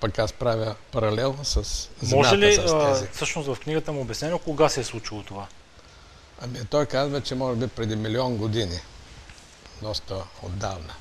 Пък 0.00 0.18
аз 0.18 0.32
правя 0.32 0.74
паралел 0.92 1.36
с 1.42 1.88
Земята 2.02 2.16
Може 2.16 2.38
ли, 2.38 2.54
с 2.54 2.84
тези. 2.86 3.06
всъщност 3.12 3.48
в 3.48 3.60
книгата 3.60 3.92
му 3.92 4.00
обяснено, 4.00 4.38
кога 4.38 4.68
се 4.68 4.80
е 4.80 4.84
случило 4.84 5.22
това? 5.22 5.46
Ами 6.40 6.64
той 6.70 6.86
казва, 6.86 7.20
че 7.20 7.34
може 7.34 7.60
би 7.60 7.66
преди 7.66 7.96
милион 7.96 8.36
години. 8.36 8.78
Доста 9.82 10.24
отдавна. 10.42 10.94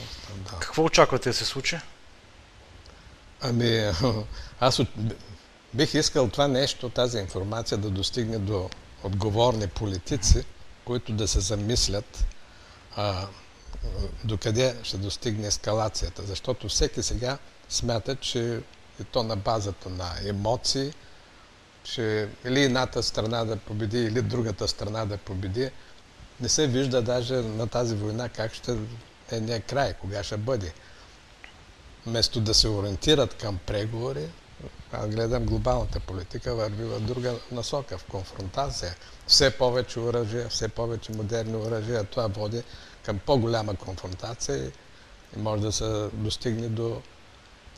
Доста 0.00 0.32
отдавна. 0.32 0.60
Какво 0.60 0.84
очаквате 0.84 1.28
да 1.28 1.34
се 1.34 1.44
случи? 1.44 1.78
Ами, 3.40 3.92
аз 4.60 4.78
от... 4.78 4.88
бих 5.74 5.94
искал 5.94 6.28
това 6.28 6.48
нещо, 6.48 6.88
тази 6.88 7.18
информация 7.18 7.78
да 7.78 7.90
достигне 7.90 8.38
до 8.38 8.70
отговорни 9.02 9.66
политици, 9.66 10.44
които 10.84 11.12
да 11.12 11.28
се 11.28 11.40
замислят 11.40 12.24
а, 12.96 13.26
докъде 14.24 14.76
ще 14.82 14.96
достигне 14.96 15.46
ескалацията. 15.46 16.22
Защото 16.22 16.68
всеки 16.68 17.02
сега 17.02 17.38
смята, 17.68 18.16
че 18.16 18.60
и 19.00 19.04
то 19.04 19.22
на 19.22 19.36
базата 19.36 19.90
на 19.90 20.10
емоции, 20.24 20.92
че 21.82 22.28
или 22.44 22.62
едната 22.62 23.02
страна 23.02 23.44
да 23.44 23.56
победи, 23.56 23.98
или 23.98 24.22
другата 24.22 24.68
страна 24.68 25.04
да 25.04 25.16
победи, 25.16 25.70
не 26.40 26.48
се 26.48 26.66
вижда 26.66 27.02
даже 27.02 27.34
на 27.34 27.66
тази 27.66 27.94
война 27.94 28.28
как 28.28 28.54
ще 28.54 28.78
е 29.30 29.40
не 29.40 29.60
край, 29.60 29.94
кога 29.94 30.22
ще 30.22 30.36
бъде. 30.36 30.72
Вместо 32.06 32.40
да 32.40 32.54
се 32.54 32.68
ориентират 32.68 33.34
към 33.34 33.58
преговори, 33.66 34.28
аз 34.92 35.08
гледам 35.08 35.44
глобалната 35.44 36.00
политика 36.00 36.54
върви 36.54 36.84
в 36.84 37.00
друга 37.00 37.34
насока, 37.52 37.98
в 37.98 38.04
конфронтация. 38.04 38.94
Все 39.26 39.50
повече 39.50 40.00
оръжия, 40.00 40.48
все 40.48 40.68
повече 40.68 41.12
модерни 41.12 41.56
оръжия. 41.56 42.04
Това 42.04 42.26
води 42.26 42.62
към 43.08 43.18
по-голяма 43.18 43.74
конфронтация 43.76 44.72
и 45.36 45.38
може 45.38 45.62
да 45.62 45.72
се 45.72 46.08
достигне 46.12 46.68
до... 46.68 47.02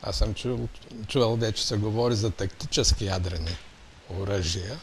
Аз 0.03 0.17
съм 0.17 0.35
чул, 0.35 0.69
чувал 1.09 1.37
вече 1.37 1.67
се 1.67 1.77
говори 1.77 2.15
за 2.15 2.31
тактически 2.31 3.05
ядрени 3.05 3.57
оръжия, 4.19 4.79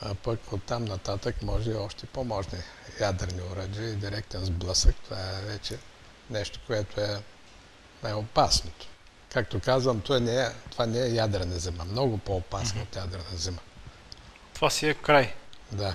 а 0.00 0.14
пък 0.14 0.52
оттам 0.52 0.84
нататък 0.84 1.42
може 1.42 1.70
и 1.70 1.74
още 1.74 2.06
по-мощни 2.06 2.58
ядрени 3.00 3.42
оръжия 3.42 3.88
и 3.88 3.96
директен 3.96 4.44
сблъсък. 4.44 4.94
Това 5.04 5.16
е 5.20 5.42
вече 5.42 5.78
нещо, 6.30 6.60
което 6.66 7.00
е 7.00 7.22
най-опасното. 8.02 8.86
Както 9.32 9.60
казвам, 9.60 10.00
това 10.00 10.20
не 10.20 10.36
е, 10.36 10.48
това 10.70 10.86
не 10.86 10.98
е 10.98 11.14
ядрена 11.14 11.58
зима. 11.58 11.84
Много 11.84 12.18
по-опасно 12.18 12.80
mm-hmm. 12.80 12.84
от 12.84 12.96
ядрена 12.96 13.36
зима. 13.36 13.60
Това 14.54 14.70
си 14.70 14.88
е 14.88 14.94
край. 14.94 15.34
Да. 15.72 15.94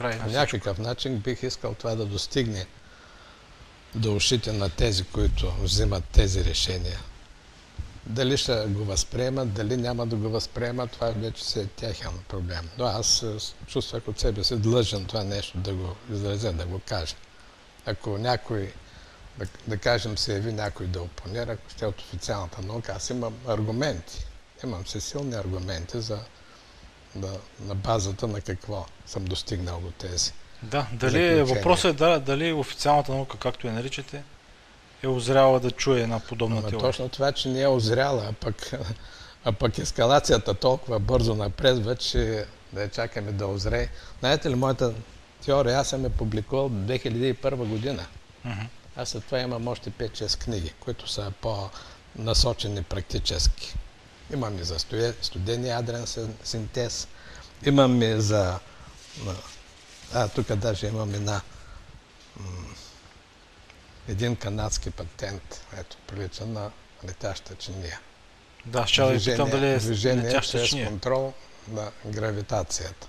Край 0.00 0.18
По 0.18 0.28
някакъв 0.28 0.78
начин 0.78 1.18
бих 1.18 1.42
искал 1.42 1.74
това 1.74 1.94
да 1.94 2.06
достигне 2.06 2.66
до 3.94 4.14
ушите 4.16 4.52
на 4.52 4.70
тези, 4.70 5.04
които 5.04 5.52
взимат 5.62 6.04
тези 6.12 6.44
решения. 6.44 6.98
Дали 8.06 8.36
ще 8.36 8.66
го 8.66 8.84
възприемат, 8.84 9.52
дали 9.52 9.76
няма 9.76 10.06
да 10.06 10.16
го 10.16 10.28
възприемат, 10.28 10.90
това 10.90 11.10
вече 11.10 11.44
си 11.44 11.60
е 11.60 11.66
тяхен 11.66 12.12
проблем. 12.28 12.68
Но 12.78 12.84
аз 12.84 13.24
чувствах 13.66 14.08
от 14.08 14.20
себе 14.20 14.44
си 14.44 14.56
длъжен 14.56 15.04
това 15.04 15.24
нещо 15.24 15.58
да 15.58 15.74
го 15.74 15.96
изразя, 16.12 16.52
да 16.52 16.66
го 16.66 16.80
кажа. 16.86 17.14
Ако 17.86 18.18
някой 18.18 18.72
да, 19.38 19.46
да 19.66 19.78
кажем, 19.78 20.18
се 20.18 20.32
яви 20.32 20.52
някой 20.52 20.86
да 20.86 21.02
опонира, 21.02 21.52
ако 21.52 21.70
ще 21.70 21.84
е 21.84 21.88
от 21.88 22.00
официалната 22.00 22.62
наука, 22.62 22.92
аз 22.96 23.10
имам 23.10 23.34
аргументи. 23.46 24.26
Имам 24.64 24.86
се 24.86 25.00
силни 25.00 25.34
аргументи 25.34 26.00
за 26.00 26.18
да, 27.14 27.32
на 27.60 27.74
базата 27.74 28.28
на 28.28 28.40
какво 28.40 28.86
съм 29.06 29.24
достигнал 29.24 29.80
до 29.80 29.90
тези. 29.90 30.32
Да, 30.62 30.86
дали 30.92 31.42
въпросът 31.42 31.94
е 31.94 31.98
да, 31.98 32.20
дали 32.20 32.52
официалната 32.52 33.12
наука, 33.12 33.36
както 33.38 33.66
я 33.66 33.72
наричате, 33.72 34.22
е 35.02 35.08
озряла 35.08 35.60
да 35.60 35.70
чуе 35.70 36.00
една 36.00 36.20
подобна 36.20 36.58
Ама 36.58 36.68
теория. 36.68 36.86
Точно 36.86 37.08
това, 37.08 37.32
че 37.32 37.48
не 37.48 37.60
е 37.60 37.68
озряла, 37.68 38.26
а 38.28 38.32
пък, 38.32 38.72
а 39.44 39.52
пък 39.52 39.78
ескалацията 39.78 40.54
толкова 40.54 40.98
бързо 40.98 41.34
напредва, 41.34 41.96
че 41.96 42.44
да 42.72 42.82
я 42.82 42.90
чакаме 42.90 43.32
да 43.32 43.46
озрее. 43.46 43.88
Знаете 44.20 44.50
ли, 44.50 44.54
моята 44.54 44.94
теория, 45.44 45.78
аз 45.78 45.88
съм 45.88 46.04
я 46.04 46.10
публикувал 46.10 46.68
в 46.68 46.72
2001 46.72 47.54
година. 47.54 48.06
Uh-huh. 48.46 48.66
Аз 48.96 49.08
след 49.08 49.24
това 49.24 49.40
имам 49.40 49.68
още 49.68 49.90
5-6 49.90 50.44
книги, 50.44 50.72
които 50.80 51.08
са 51.08 51.32
по-насочени 51.40 52.82
практически. 52.82 53.74
Имам 54.32 54.58
и 54.58 54.64
за 54.64 54.78
студен 55.22 55.66
ядрен 55.66 56.06
синтез, 56.44 57.08
имам 57.66 58.02
и 58.02 58.20
за... 58.20 58.58
А, 60.14 60.28
тук 60.28 60.54
даже 60.54 60.86
имам 60.86 61.14
и 61.14 61.18
на 61.18 61.40
един 64.08 64.36
канадски 64.36 64.90
патент, 64.90 65.66
ето, 65.78 65.96
прилича 66.06 66.46
на 66.46 66.70
летяща 67.08 67.54
чиния. 67.54 68.00
Да, 68.66 68.86
ще 68.86 69.02
да 69.02 69.18
питам 69.18 69.50
дали 69.50 69.66
е 69.66 69.78
движение 69.78 70.40
чрез 70.40 70.70
контрол 70.70 71.32
на 71.68 71.90
гравитацията. 72.06 73.08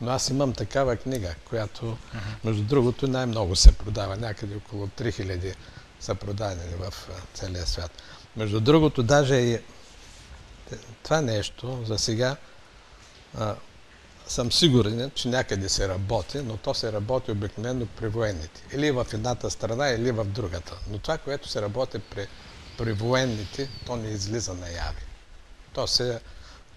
Но 0.00 0.10
аз 0.10 0.28
имам 0.28 0.52
такава 0.52 0.96
книга, 0.96 1.34
която, 1.48 1.98
между 2.44 2.62
другото, 2.62 3.08
най-много 3.08 3.56
се 3.56 3.72
продава. 3.72 4.16
Някъде 4.16 4.56
около 4.56 4.86
3000 4.86 5.54
са 6.00 6.14
продадени 6.14 6.74
в 6.78 6.94
целия 7.34 7.66
свят. 7.66 7.90
Между 8.36 8.60
другото, 8.60 9.02
даже 9.02 9.34
и 9.34 9.58
това 11.02 11.20
нещо 11.20 11.84
за 11.84 11.98
сега 11.98 12.36
а, 13.38 13.56
съм 14.26 14.52
сигурен, 14.52 15.10
че 15.14 15.28
някъде 15.28 15.68
се 15.68 15.88
работи, 15.88 16.38
но 16.38 16.56
то 16.56 16.74
се 16.74 16.92
работи 16.92 17.30
обикновено 17.30 17.86
при 17.86 18.08
военните. 18.08 18.62
Или 18.72 18.90
в 18.90 19.06
едната 19.12 19.50
страна, 19.50 19.88
или 19.88 20.10
в 20.10 20.24
другата. 20.24 20.78
Но 20.90 20.98
това, 20.98 21.18
което 21.18 21.48
се 21.48 21.62
работи 21.62 21.98
при, 21.98 22.26
при 22.78 22.92
военните, 22.92 23.68
то 23.86 23.96
не 23.96 24.08
излиза 24.08 24.54
наяви. 24.54 25.02
То 25.72 25.86
се 25.86 26.20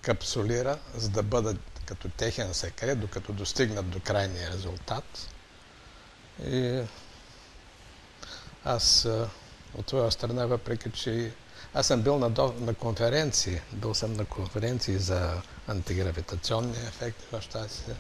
капсулира, 0.02 0.80
за 0.96 1.10
да 1.10 1.24
бъдат 1.24 1.58
като 1.86 2.10
техен 2.10 2.54
секрет, 2.54 3.00
докато 3.00 3.34
достигнат 3.34 3.90
до 3.90 4.00
крайния 4.00 4.52
резултат. 4.52 5.30
И 6.46 6.82
аз 8.66 9.08
от 9.76 9.86
твоя 9.86 10.12
страна, 10.12 10.46
въпреки 10.46 10.92
че 10.92 11.32
аз 11.74 11.88
съм 11.88 12.02
бил 12.02 12.20
на, 12.20 12.52
на 12.60 12.74
конференции, 12.74 13.60
бил 13.74 13.94
съм 13.94 14.14
на 14.14 14.26
конференции 14.26 14.98
за 14.98 15.42
антигравитационни 15.68 16.78
ефекти 16.88 17.26
в 17.32 17.42
щастие, 17.42 17.96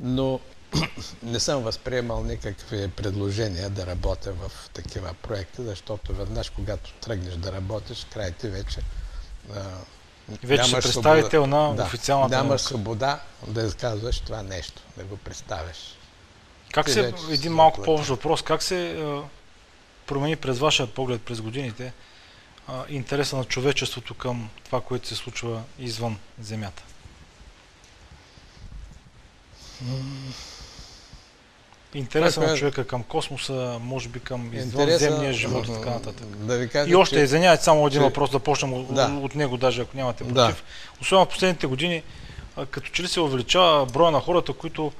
но 0.00 0.40
не 1.22 1.40
съм 1.40 1.62
възприемал 1.62 2.24
никакви 2.24 2.88
предложения 2.88 3.70
да 3.70 3.86
работя 3.86 4.32
в 4.32 4.70
такива 4.72 5.14
проекти, 5.22 5.62
защото 5.62 6.14
веднъж, 6.14 6.50
когато 6.50 6.92
тръгнеш 6.92 7.34
да 7.34 7.52
работиш, 7.52 8.06
край 8.12 8.32
ти 8.32 8.48
вече 8.48 8.80
вече 10.42 10.64
си 10.64 10.74
представител 10.74 11.42
свобода. 11.42 11.56
на 11.56 11.74
да, 11.74 11.82
официалната 11.82 12.36
Нямаш 12.36 12.60
свобода 12.60 13.20
да 13.46 13.62
изказваш 13.62 14.20
това 14.20 14.42
нещо, 14.42 14.82
да 14.96 15.04
го 15.04 15.16
представяш. 15.16 15.98
Как 16.72 16.90
се, 16.90 17.14
един 17.30 17.52
малко 17.52 17.82
по-общ 17.82 18.08
въпрос, 18.08 18.42
как 18.42 18.62
се 18.62 18.90
а, 18.90 19.22
промени 20.06 20.36
през 20.36 20.58
вашия 20.58 20.86
поглед 20.86 21.22
през 21.22 21.40
годините 21.40 21.92
а, 22.68 22.84
интереса 22.88 23.36
на 23.36 23.44
човечеството 23.44 24.14
към 24.14 24.48
това, 24.64 24.80
което 24.80 25.08
се 25.08 25.14
случва 25.14 25.62
извън 25.78 26.18
Земята? 26.40 26.82
Интереса 31.94 32.40
на 32.40 32.52
е- 32.52 32.56
човека 32.56 32.86
към 32.86 33.02
космоса, 33.02 33.78
може 33.82 34.08
би 34.08 34.20
към 34.20 34.54
извънземния 34.54 35.32
живот 35.32 35.68
и 35.68 35.72
така 35.72 35.90
нататък. 35.90 36.26
Да 36.26 36.56
ви 36.56 36.68
кажа, 36.68 36.90
и 36.90 36.94
още, 36.94 37.16
че... 37.16 37.22
извинявайте, 37.22 37.64
само 37.64 37.86
един 37.86 38.00
че... 38.00 38.04
въпрос 38.04 38.30
да 38.30 38.38
почнем 38.38 38.86
да. 38.94 39.06
от 39.22 39.34
него, 39.34 39.56
даже 39.56 39.82
ако 39.82 39.96
нямате 39.96 40.24
против. 40.24 40.34
Да. 40.34 40.54
Особено 41.00 41.26
в 41.26 41.28
последните 41.28 41.66
години, 41.66 42.02
като 42.70 42.90
че 42.90 43.02
ли 43.02 43.08
се 43.08 43.20
увеличава 43.20 43.86
броя 43.86 44.10
на 44.10 44.20
хората, 44.20 44.52
които 44.52 44.92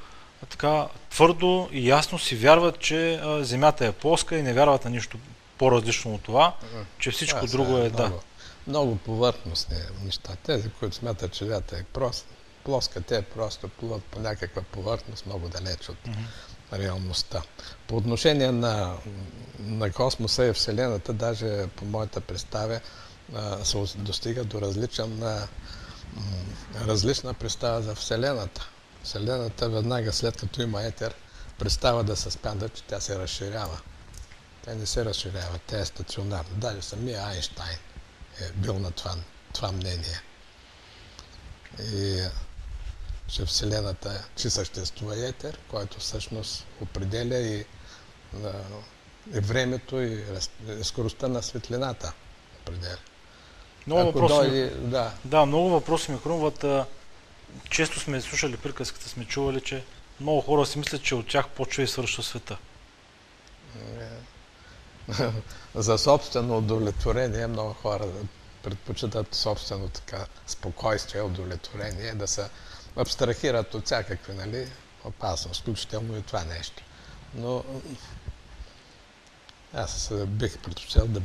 така 0.48 0.86
твърдо 1.10 1.68
и 1.72 1.88
ясно 1.88 2.18
си 2.18 2.36
вярват, 2.36 2.78
че 2.78 3.20
Земята 3.40 3.86
е 3.86 3.92
плоска 3.92 4.36
и 4.36 4.42
не 4.42 4.52
вярват 4.52 4.84
на 4.84 4.90
нищо 4.90 5.18
по-различно 5.58 6.14
от 6.14 6.22
това, 6.22 6.56
че 6.98 7.10
всичко 7.10 7.40
а, 7.42 7.46
друго 7.46 7.78
е, 7.78 7.86
е 7.86 7.90
да. 7.90 8.12
Много 8.66 8.96
повърхностни 8.96 9.76
неща. 10.04 10.36
Тези, 10.42 10.70
които 10.70 10.96
смятат, 10.96 11.32
че 11.32 11.44
Земята 11.44 11.76
е 11.78 11.84
прост, 11.84 12.26
плоска, 12.64 13.00
те 13.00 13.22
просто 13.22 13.68
плуват 13.68 14.04
по 14.04 14.20
някаква 14.20 14.62
повърхност 14.62 15.26
много 15.26 15.48
далеч 15.48 15.88
от 15.88 15.96
mm-hmm 16.06 16.26
реалността. 16.78 17.42
По 17.86 17.96
отношение 17.96 18.52
на, 18.52 18.96
на 19.58 19.92
космоса 19.92 20.46
и 20.46 20.52
Вселената, 20.52 21.12
даже 21.12 21.66
по 21.76 21.84
моята 21.84 22.20
представя, 22.20 22.80
се 23.64 23.84
достига 23.96 24.44
до 24.44 24.60
различен, 24.60 25.22
различна 26.86 27.34
представа 27.34 27.82
за 27.82 27.94
Вселената. 27.94 28.68
Вселената 29.02 29.68
веднага 29.68 30.12
след 30.12 30.36
като 30.36 30.62
има 30.62 30.82
етер, 30.82 31.14
представа 31.58 32.04
да 32.04 32.16
се 32.16 32.30
спада, 32.30 32.68
че 32.68 32.82
тя 32.82 33.00
се 33.00 33.18
разширява. 33.18 33.80
Тя 34.64 34.74
не 34.74 34.86
се 34.86 35.04
разширява, 35.04 35.58
тя 35.66 35.78
е 35.78 35.84
стационарна. 35.84 36.56
Даже 36.56 36.82
самия 36.82 37.22
Айнштайн 37.22 37.78
е 38.40 38.52
бил 38.52 38.78
на 38.78 38.90
това, 38.90 39.14
това 39.52 39.72
мнение. 39.72 40.20
И 41.80 42.22
че 43.28 43.44
Вселената, 43.44 44.24
че 44.36 44.50
съществува 44.50 45.28
етер, 45.28 45.58
който 45.68 46.00
всъщност 46.00 46.66
определя 46.80 47.38
и, 47.38 47.64
и 49.34 49.40
времето 49.40 50.00
и, 50.00 50.24
скоростта 50.82 51.28
на 51.28 51.42
светлината. 51.42 52.12
Определя. 52.62 52.98
Много 53.86 54.04
въпроси, 54.04 54.34
дойде, 54.34 54.70
да. 54.70 55.12
да, 55.24 55.46
много 55.46 55.70
въпроси 55.70 56.10
ми 56.10 56.18
хрумват. 56.18 56.64
Често 57.70 58.00
сме 58.00 58.20
слушали 58.20 58.56
приказката, 58.56 59.08
сме 59.08 59.24
чували, 59.24 59.60
че 59.60 59.84
много 60.20 60.40
хора 60.40 60.66
си 60.66 60.78
мислят, 60.78 61.02
че 61.02 61.14
от 61.14 61.28
тях 61.28 61.48
почва 61.48 61.82
и 61.82 61.86
свършва 61.86 62.22
света. 62.22 62.58
За 65.74 65.98
собствено 65.98 66.58
удовлетворение 66.58 67.46
много 67.46 67.72
хора 67.72 68.06
предпочитат 68.62 69.34
собствено 69.34 69.88
така 69.88 70.26
спокойствие, 70.46 71.22
удовлетворение, 71.22 72.14
да 72.14 72.28
са 72.28 72.48
абстрахират 72.96 73.74
от 73.74 73.84
всякакви 73.84 74.34
нали, 74.34 74.68
опасност, 75.04 75.60
включително 75.60 76.16
и 76.16 76.22
това 76.22 76.44
нещо. 76.44 76.82
Но 77.34 77.64
аз 79.74 80.12
бих 80.26 80.58
предпочел 80.58 81.06
да, 81.06 81.22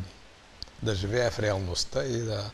да 0.83 0.95
живея 0.95 1.31
в 1.31 1.39
реалността 1.39 2.03
и 2.03 2.19
да 2.19 2.51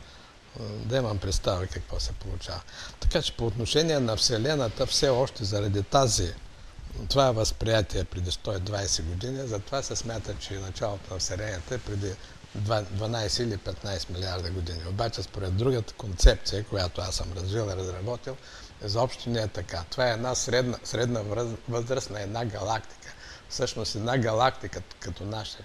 да 0.59 0.97
имам 0.97 1.17
представа 1.17 1.67
какво 1.67 1.99
се 1.99 2.11
получава. 2.13 2.61
Така 2.99 3.21
че 3.21 3.33
по 3.33 3.45
отношение 3.45 3.99
на 3.99 4.15
Вселената, 4.15 4.85
все 4.85 5.09
още 5.09 5.43
заради 5.43 5.83
тази 5.83 6.33
това 7.09 7.31
възприятие 7.31 8.03
преди 8.03 8.31
120 8.31 9.03
години, 9.03 9.47
затова 9.47 9.81
се 9.81 9.95
смята, 9.95 10.35
че 10.39 10.53
началото 10.53 11.13
на 11.13 11.19
Вселената 11.19 11.75
е 11.75 11.77
преди 11.77 12.11
12 12.57 13.43
или 13.43 13.57
15 13.57 14.09
милиарда 14.09 14.49
години. 14.51 14.79
Обаче 14.89 15.23
според 15.23 15.57
другата 15.57 15.93
концепция, 15.93 16.63
която 16.63 17.01
аз 17.01 17.15
съм 17.15 17.33
развил 17.37 17.63
и 17.63 17.75
разработил, 17.75 18.37
изобщо 18.85 19.29
не 19.29 19.41
е 19.41 19.47
така. 19.47 19.83
Това 19.89 20.09
е 20.09 20.13
една 20.13 20.35
средна, 20.35 20.77
средна 20.83 21.21
възраст 21.69 22.09
на 22.09 22.21
една 22.21 22.45
галактика. 22.45 23.13
Всъщност 23.49 23.95
една 23.95 24.17
галактика 24.17 24.81
като 24.99 25.23
наша 25.23 25.57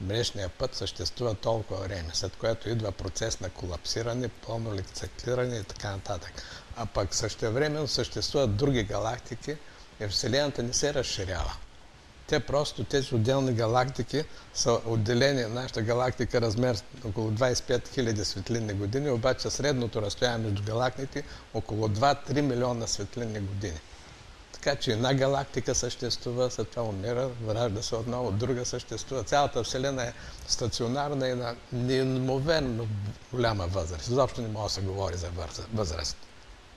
Мрежния 0.00 0.48
път 0.48 0.74
съществува 0.74 1.34
толкова 1.34 1.80
време, 1.80 2.10
след 2.12 2.36
което 2.36 2.68
идва 2.68 2.92
процес 2.92 3.40
на 3.40 3.50
колапсиране, 3.50 4.28
пълно 4.28 4.74
рециклиране 4.74 5.56
и 5.56 5.64
така 5.64 5.90
нататък. 5.90 6.42
А 6.76 6.86
пък 6.86 7.14
същевременно 7.14 7.88
съществуват 7.88 8.56
други 8.56 8.82
галактики 8.82 9.56
и 10.00 10.06
Вселената 10.06 10.62
не 10.62 10.72
се 10.72 10.94
разширява. 10.94 11.56
Те 12.26 12.40
просто, 12.40 12.84
тези 12.84 13.14
отделни 13.14 13.52
галактики 13.52 14.24
са 14.54 14.80
отделени, 14.86 15.44
нашата 15.44 15.82
галактика 15.82 16.40
размер 16.40 16.76
около 17.04 17.30
25 17.30 17.88
000 17.88 18.22
светлинни 18.22 18.72
години, 18.72 19.10
обаче 19.10 19.50
средното 19.50 20.02
разстояние 20.02 20.46
между 20.46 20.62
галактиките 20.62 21.22
около 21.54 21.88
2-3 21.88 22.40
милиона 22.40 22.86
светлинни 22.86 23.40
години. 23.40 23.80
Така 24.52 24.76
че 24.76 24.92
една 24.92 25.14
галактика 25.14 25.74
съществува, 25.74 26.50
след 26.50 26.68
това 26.68 26.82
умира, 26.82 27.28
вражда 27.28 27.82
се 27.82 27.96
отново, 27.96 28.30
друга 28.30 28.64
съществува. 28.64 29.22
Цялата 29.22 29.62
Вселена 29.62 30.02
е 30.02 30.12
стационарна 30.46 31.28
и 31.28 31.34
на 31.34 31.56
неимоверно 31.72 32.88
голяма 33.32 33.66
възраст. 33.66 34.08
Изобщо 34.08 34.42
не 34.42 34.48
може 34.48 34.64
да 34.64 34.70
се 34.70 34.80
говори 34.80 35.16
за 35.16 35.28
възраст. 35.74 36.16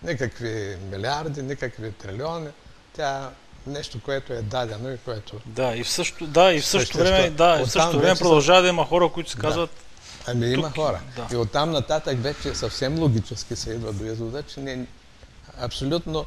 Никакви 0.03 0.77
милиарди, 0.91 1.41
никакви 1.41 1.91
трилиони. 1.91 2.49
Тя 2.95 3.29
нещо, 3.67 3.99
което 4.05 4.33
е 4.33 4.41
дадено 4.41 4.91
и 4.91 4.97
което... 4.97 5.41
Да, 5.45 5.75
и 5.75 5.83
в 5.83 5.89
същото, 5.89 6.27
да, 6.27 6.53
и 6.53 6.61
в 6.61 6.65
същото 6.65 6.97
време, 6.97 7.29
да, 7.29 7.59
и 7.61 7.65
в 7.65 7.71
същото 7.71 7.99
време 7.99 8.19
продължава 8.19 8.61
да 8.61 8.67
има 8.67 8.85
хора, 8.85 9.09
които 9.09 9.31
се 9.31 9.37
казват... 9.37 9.69
Да. 9.69 10.31
Ами 10.31 10.47
има 10.47 10.71
хора. 10.71 11.01
Да. 11.15 11.27
И 11.33 11.35
оттам 11.35 11.71
нататък 11.71 12.21
вече 12.21 12.55
съвсем 12.55 12.99
логически 12.99 13.55
се 13.55 13.69
идва 13.69 13.93
до 13.93 14.05
извода, 14.05 14.43
че 14.43 14.59
не, 14.59 14.85
абсолютно 15.59 16.25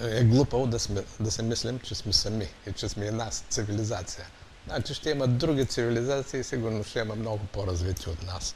е 0.00 0.24
глупаво 0.24 0.66
да, 0.66 0.78
сме, 0.78 1.02
да 1.20 1.30
се 1.30 1.42
мислим, 1.42 1.78
че 1.78 1.94
сме 1.94 2.12
сами 2.12 2.48
и 2.66 2.72
че 2.72 2.88
сме 2.88 3.06
една 3.06 3.30
цивилизация. 3.50 4.26
Значи 4.66 4.94
ще 4.94 5.10
има 5.10 5.26
други 5.26 5.66
цивилизации 5.66 6.40
и 6.40 6.44
сигурно 6.44 6.84
ще 6.84 6.98
има 6.98 7.14
много 7.14 7.40
по-развити 7.52 8.10
от 8.10 8.26
нас 8.26 8.54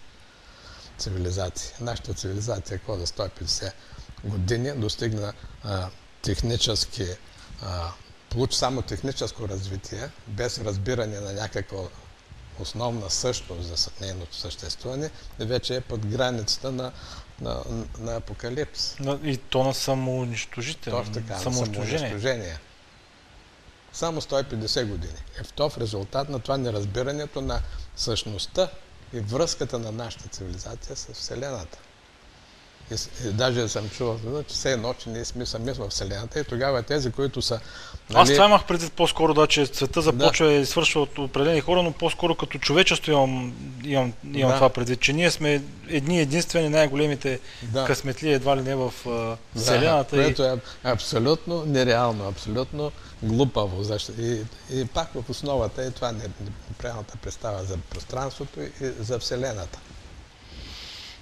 цивилизации. 0.99 1.71
Нашата 1.81 2.15
цивилизация, 2.15 2.79
какво 2.79 2.97
за 2.97 3.07
150 3.07 3.73
години, 4.25 4.73
достигна 4.73 5.33
а, 5.65 5.89
технически, 6.23 7.07
а, 7.63 7.93
получи 8.31 8.57
само 8.57 8.83
техническо 8.83 9.49
развитие, 9.49 10.11
без 10.27 10.59
разбиране 10.59 11.21
на 11.21 11.33
някаква 11.33 11.79
основна 12.59 13.11
същност 13.11 13.63
за 13.63 13.91
нейното 14.01 14.37
съществуване, 14.37 15.11
вече 15.39 15.77
е 15.77 15.81
под 15.81 16.07
границата 16.07 16.73
на 16.73 16.93
на, 17.41 17.63
на 17.99 18.17
апокалипс. 18.17 18.97
И 19.25 19.37
то 19.37 19.65
на 19.65 19.75
самоунищожител. 19.75 20.93
Точно 20.93 21.15
така, 21.15 21.39
самоунищожение. 21.39 22.59
Само 23.93 24.21
150 24.21 24.85
години. 24.87 25.19
Е 25.41 25.45
в 25.45 25.53
то 25.53 25.71
в 25.71 25.79
резултат 25.79 26.29
на 26.29 26.39
това 26.41 26.57
неразбирането 26.57 27.41
на 27.41 27.61
същността 27.97 28.71
и 29.13 29.21
връзката 29.21 29.79
на 29.79 29.93
нашата 29.93 30.29
цивилизация 30.29 30.97
с 30.97 31.13
Вселената. 31.13 31.79
И 33.25 33.33
даже 33.33 33.69
съм 33.69 33.89
чувал, 33.89 34.43
че 34.49 34.55
все 34.55 34.73
едно, 34.73 34.95
че 34.95 35.09
ние 35.09 35.25
сме 35.25 35.47
сами 35.47 35.73
в 35.73 35.89
Вселената 35.89 36.41
и 36.41 36.45
тогава 36.45 36.83
тези, 36.83 37.11
които 37.11 37.43
са... 37.43 37.61
Нали... 38.11 38.23
Аз 38.23 38.31
това 38.31 38.45
имах 38.45 38.65
преди 38.67 38.91
по-скоро, 38.91 39.35
да, 39.35 39.47
че 39.47 39.67
света 39.67 40.03
започва 40.03 40.47
да. 40.47 40.53
и 40.53 40.67
свършва 40.67 41.01
от 41.01 41.19
определени 41.19 41.61
хора, 41.61 41.83
но 41.83 41.93
по-скоро 41.93 42.35
като 42.35 42.59
човечество 42.59 43.13
имам, 43.13 43.55
имам, 43.85 44.13
имам 44.35 44.51
да. 44.51 44.55
това 44.55 44.69
предвид, 44.69 45.01
че 45.01 45.13
ние 45.13 45.31
сме 45.31 45.63
едни 45.89 46.21
единствени 46.21 46.69
най-големите 46.69 47.41
да. 47.63 47.85
късметли 47.85 48.33
едва 48.33 48.57
ли 48.57 48.63
не 48.63 48.75
в 48.75 48.93
Вселената. 49.57 50.17
Да, 50.17 50.23
което 50.23 50.43
и... 50.43 50.47
е 50.47 50.59
абсолютно 50.85 51.65
нереално, 51.67 52.29
абсолютно 52.29 52.93
глупаво. 53.23 53.83
Защо? 53.83 54.13
И, 54.19 54.45
и 54.73 54.85
пак 54.85 55.09
в 55.15 55.31
основата 55.31 55.83
е 55.83 55.91
това 55.91 56.13
неправилната 56.13 57.17
представа 57.17 57.65
за 57.65 57.77
пространството 57.77 58.61
и 58.61 58.71
за 59.01 59.19
Вселената. 59.19 59.79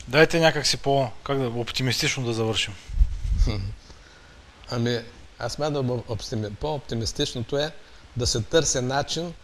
Дайте 0.09 0.41
някакси 0.41 0.77
по, 0.77 1.11
как 1.25 1.39
да, 1.39 1.49
оптимистично 1.49 2.25
да 2.25 2.33
завършим. 2.33 2.75
Ами, 4.71 5.01
аз 5.39 5.53
смятам, 5.53 6.03
по-оптимистичното 6.61 7.59
е 7.59 7.73
да 8.17 8.27
се 8.27 8.43
търси 8.43 8.81
начин 8.81 9.35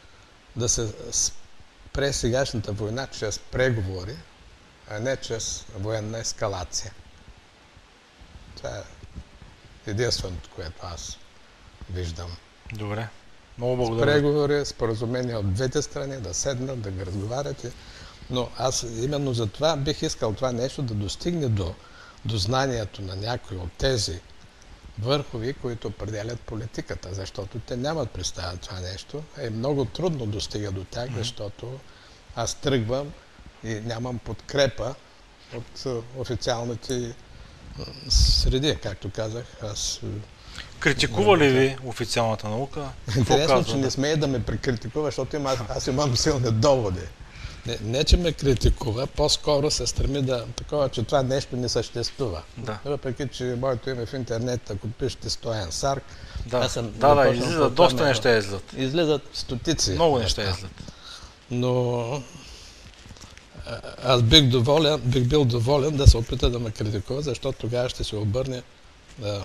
да 0.57 0.69
се 0.69 0.95
спре 1.13 2.13
сегашната 2.13 2.73
война 2.73 3.07
чрез 3.07 3.39
преговори, 3.39 4.17
а 4.91 5.01
не 5.01 5.17
чрез 5.17 5.65
военна 5.79 6.19
ескалация. 6.19 6.93
Това 8.57 8.71
е 8.71 8.83
единственото, 9.91 10.51
което 10.55 10.77
аз 10.83 11.19
виждам. 11.91 12.37
Добре. 12.73 13.09
Много 13.59 13.77
благодаря. 13.77 14.11
С 14.11 14.15
преговори, 14.15 14.67
споразумения 14.67 15.39
от 15.39 15.55
двете 15.55 15.83
страни, 15.83 16.17
да 16.17 16.35
седнат, 16.35 16.81
да 16.81 17.07
разговарят 17.07 17.65
и 17.65 17.69
но 18.31 18.49
аз 18.59 18.83
именно 18.83 19.35
за 19.35 19.47
това 19.47 19.77
бих 19.77 20.03
искал 20.03 20.33
това 20.33 20.53
нещо 20.53 20.83
да 20.83 20.95
достигне 20.95 21.49
до, 21.49 21.75
до 22.25 22.37
знанието 22.37 23.03
на 23.03 23.17
някои 23.17 23.57
от 23.57 23.73
тези 23.73 24.21
върхови, 24.99 25.53
които 25.53 25.89
определят 25.89 26.41
политиката, 26.41 27.15
защото 27.15 27.59
те 27.59 27.77
нямат 27.77 28.11
представа 28.11 28.57
това 28.57 28.81
нещо. 28.81 29.23
Е 29.39 29.51
много 29.51 29.85
трудно 29.85 30.27
достига 30.27 30.71
до 30.71 30.85
тях, 30.85 31.09
защото 31.17 31.79
аз 32.37 32.55
тръгвам 32.55 33.13
и 33.65 33.75
нямам 33.75 34.19
подкрепа 34.19 34.95
от 35.55 36.05
официалните 36.17 37.15
среди, 38.09 38.77
както 38.83 39.11
казах. 39.11 39.45
Аз 39.63 40.01
Критикува 40.79 41.39
ли 41.39 41.49
ви 41.49 41.77
официалната 41.85 42.49
наука? 42.49 42.89
Интересно, 43.17 43.65
че 43.65 43.77
не 43.77 43.91
смее 43.91 44.17
да 44.17 44.27
ме 44.27 44.43
прекритикува, 44.43 45.07
защото 45.07 45.37
има, 45.37 45.51
аз, 45.51 45.59
аз 45.69 45.87
имам 45.87 46.17
силни 46.17 46.51
доводи. 46.51 47.01
Не, 47.67 47.79
не, 47.83 48.05
че 48.05 48.17
ме 48.17 48.33
критикува, 48.33 49.07
по-скоро 49.07 49.71
се 49.71 49.87
стреми 49.87 50.23
да 50.23 50.47
такова, 50.57 50.89
че 50.89 51.03
това 51.03 51.23
нещо 51.23 51.57
не 51.57 51.69
съществува. 51.69 52.43
Да. 52.57 52.79
Въпреки, 52.85 53.29
че 53.29 53.45
моето 53.45 53.91
име 53.91 54.07
в 54.07 54.13
интернет, 54.13 54.71
ако 54.71 54.89
пишете 54.89 55.31
Стоян 55.31 55.73
Сарк, 55.73 56.03
да, 56.47 56.59
аз 56.59 56.73
съм 56.73 56.93
да, 56.97 57.15
да, 57.15 57.29
излизат, 57.29 57.75
доста 57.75 58.05
неща 58.05 58.37
излизат. 58.37 58.73
Излизат 58.77 59.23
стотици. 59.33 59.93
Много 59.93 60.19
неща 60.19 60.43
излизат. 60.43 60.71
Но 61.51 62.23
аз 64.05 64.23
бих, 64.23 64.43
доволен, 64.43 65.01
бих 65.01 65.25
бил 65.25 65.45
доволен 65.45 65.97
да 65.97 66.07
се 66.07 66.17
опита 66.17 66.51
да 66.51 66.59
ме 66.59 66.71
критикува, 66.71 67.23
защото 67.23 67.59
тогава 67.59 67.89
ще 67.89 68.05
се 68.05 68.17
обърне 68.17 68.63
да, 69.19 69.43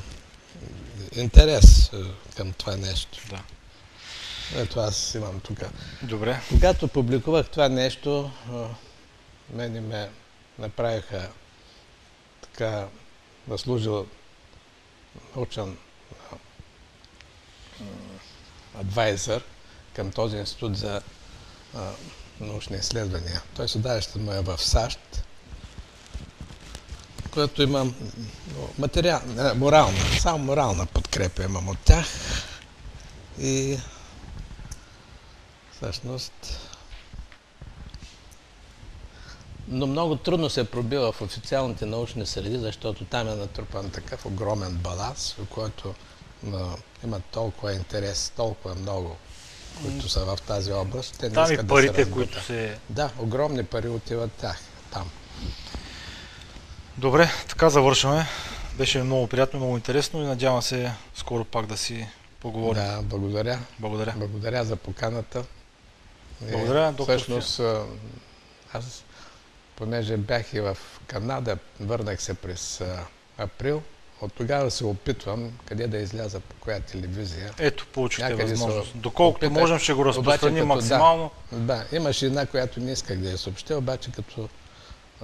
интерес 1.15 1.91
към 2.37 2.53
това 2.53 2.75
нещо. 2.75 3.19
Да. 3.29 3.39
Ето 4.55 4.79
аз 4.79 5.15
имам 5.15 5.39
тук. 5.39 5.59
Добре. 6.01 6.41
Когато 6.49 6.87
публикувах 6.87 7.49
това 7.49 7.69
нещо, 7.69 8.31
мене 9.53 9.81
ме 9.81 10.09
направиха 10.59 11.29
така 12.41 12.87
наслужил 13.47 14.07
научен 15.35 15.77
адвайзър 18.79 19.43
към 19.95 20.11
този 20.11 20.37
институт 20.37 20.77
за 20.77 21.01
а, 21.75 21.91
научни 22.39 22.77
изследвания. 22.77 23.41
Той 23.55 23.69
седалището 23.69 24.19
му 24.19 24.31
е 24.31 24.41
в 24.41 24.57
САЩ, 24.57 24.99
което 27.31 27.63
имам 27.63 27.95
материал, 28.77 29.21
морална, 29.55 29.99
само 30.19 30.37
морална 30.37 30.85
подкрепа 30.85 31.43
имам 31.43 31.69
от 31.69 31.79
тях. 31.79 32.05
И 33.39 33.79
Всъщност, 35.81 36.59
но 39.67 39.87
много 39.87 40.15
трудно 40.15 40.49
се 40.49 40.63
пробива 40.71 41.11
в 41.11 41.21
официалните 41.21 41.85
научни 41.85 42.25
среди, 42.25 42.57
защото 42.57 43.05
там 43.05 43.29
е 43.29 43.35
натрупан 43.35 43.89
такъв 43.89 44.25
огромен 44.25 44.75
баланс, 44.75 45.33
в 45.33 45.45
който 45.45 45.93
а, 46.53 46.75
има 47.03 47.19
толкова 47.31 47.73
интерес, 47.73 48.33
толкова 48.35 48.75
много, 48.75 49.15
които 49.81 50.09
са 50.09 50.25
в 50.25 50.37
тази 50.47 50.73
област. 50.73 51.17
Те 51.19 51.29
там 51.29 51.53
и 51.53 51.67
парите, 51.67 52.05
да 52.05 52.11
които 52.11 52.43
се... 52.43 52.77
Да, 52.89 53.11
огромни 53.19 53.63
пари 53.63 53.87
отиват 53.87 54.31
тях, 54.31 54.59
там. 54.91 55.09
Добре, 56.97 57.31
така 57.49 57.69
завършваме. 57.69 58.25
Беше 58.77 59.03
много 59.03 59.27
приятно, 59.27 59.59
много 59.59 59.75
интересно 59.75 60.21
и 60.21 60.25
надявам 60.25 60.61
се 60.61 60.91
скоро 61.15 61.45
пак 61.45 61.65
да 61.65 61.77
си 61.77 62.07
поговорим. 62.39 62.83
Да, 62.83 63.01
благодаря. 63.03 63.59
Благодаря. 63.79 64.13
Благодаря 64.17 64.65
за 64.65 64.75
поканата. 64.75 65.43
Благодаря, 66.41 66.91
доктор 66.91 67.15
Всъщност, 67.17 67.61
аз 68.73 69.03
понеже 69.75 70.17
бях 70.17 70.53
и 70.53 70.59
в 70.59 70.77
Канада, 71.07 71.57
върнах 71.79 72.21
се 72.21 72.33
през 72.33 72.81
а, 72.81 73.05
април, 73.37 73.81
от 74.21 74.33
тогава 74.33 74.71
се 74.71 74.85
опитвам 74.85 75.51
къде 75.65 75.87
да 75.87 75.97
изляза 75.97 76.39
по 76.39 76.55
коя 76.59 76.79
телевизия. 76.79 77.53
Ето, 77.59 77.87
получихте 77.93 78.35
възможност. 78.35 78.91
Доколкото 78.95 79.45
опитах, 79.45 79.61
можем, 79.61 79.79
ще 79.79 79.93
го 79.93 80.05
разпространим 80.05 80.65
максимално. 80.65 81.31
Да, 81.51 81.57
да, 81.57 81.85
имаше 81.91 82.25
една, 82.25 82.45
която 82.45 82.79
не 82.79 82.91
исках 82.91 83.17
да 83.17 83.29
я 83.29 83.37
съобщя, 83.37 83.77
обаче 83.77 84.11
като, 84.11 84.49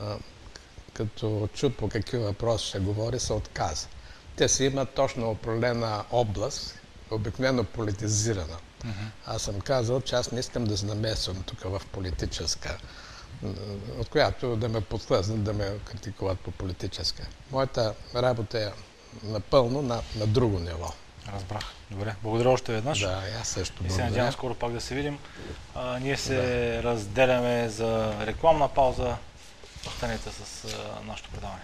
а, 0.01 0.15
като 0.93 1.49
чуд 1.53 1.77
по 1.77 1.89
какви 1.89 2.17
въпроси 2.17 2.67
ще 2.67 2.79
говори, 2.79 3.19
се 3.19 3.33
отказа. 3.33 3.87
Те 4.35 4.47
си 4.47 4.65
имат 4.65 4.89
точно 4.89 5.29
определена 5.29 6.03
област, 6.11 6.79
обикновено 7.11 7.63
политизирана. 7.63 8.57
Uh-huh. 8.85 9.09
Аз 9.25 9.41
съм 9.41 9.61
казал, 9.61 10.01
че 10.01 10.15
аз 10.15 10.31
не 10.31 10.39
искам 10.39 10.65
да 10.65 10.77
се 10.77 10.85
намесвам 10.85 11.43
тук 11.43 11.59
в 11.59 11.81
политическа, 11.91 12.77
от 13.99 14.09
която 14.09 14.55
да 14.55 14.69
ме 14.69 14.81
подхлъзнат, 14.81 15.43
да 15.43 15.53
ме 15.53 15.71
критикуват 15.85 16.39
по 16.39 16.51
политическа. 16.51 17.27
Моята 17.51 17.93
работа 18.15 18.59
е 18.59 18.71
напълно 19.23 19.81
на, 19.81 20.01
на 20.15 20.27
друго 20.27 20.59
ниво. 20.59 20.93
Разбрах. 21.33 21.63
Добре. 21.91 22.15
Благодаря 22.23 22.49
още 22.49 22.73
веднъж. 22.73 22.99
Да, 22.99 23.23
аз 23.41 23.47
също 23.47 23.75
благодаря. 23.75 23.93
И 23.93 23.95
се 23.95 24.09
надявам 24.09 24.31
скоро 24.31 24.55
пак 24.55 24.71
да 24.71 24.81
се 24.81 24.95
видим. 24.95 25.19
А, 25.75 25.99
ние 25.99 26.17
се 26.17 26.35
да. 26.35 26.83
разделяме 26.83 27.69
за 27.69 28.13
рекламна 28.25 28.67
пауза. 28.67 29.15
Останете 29.87 30.29
с 30.29 30.65
а, 30.65 31.03
нашето 31.07 31.29
предаване. 31.29 31.61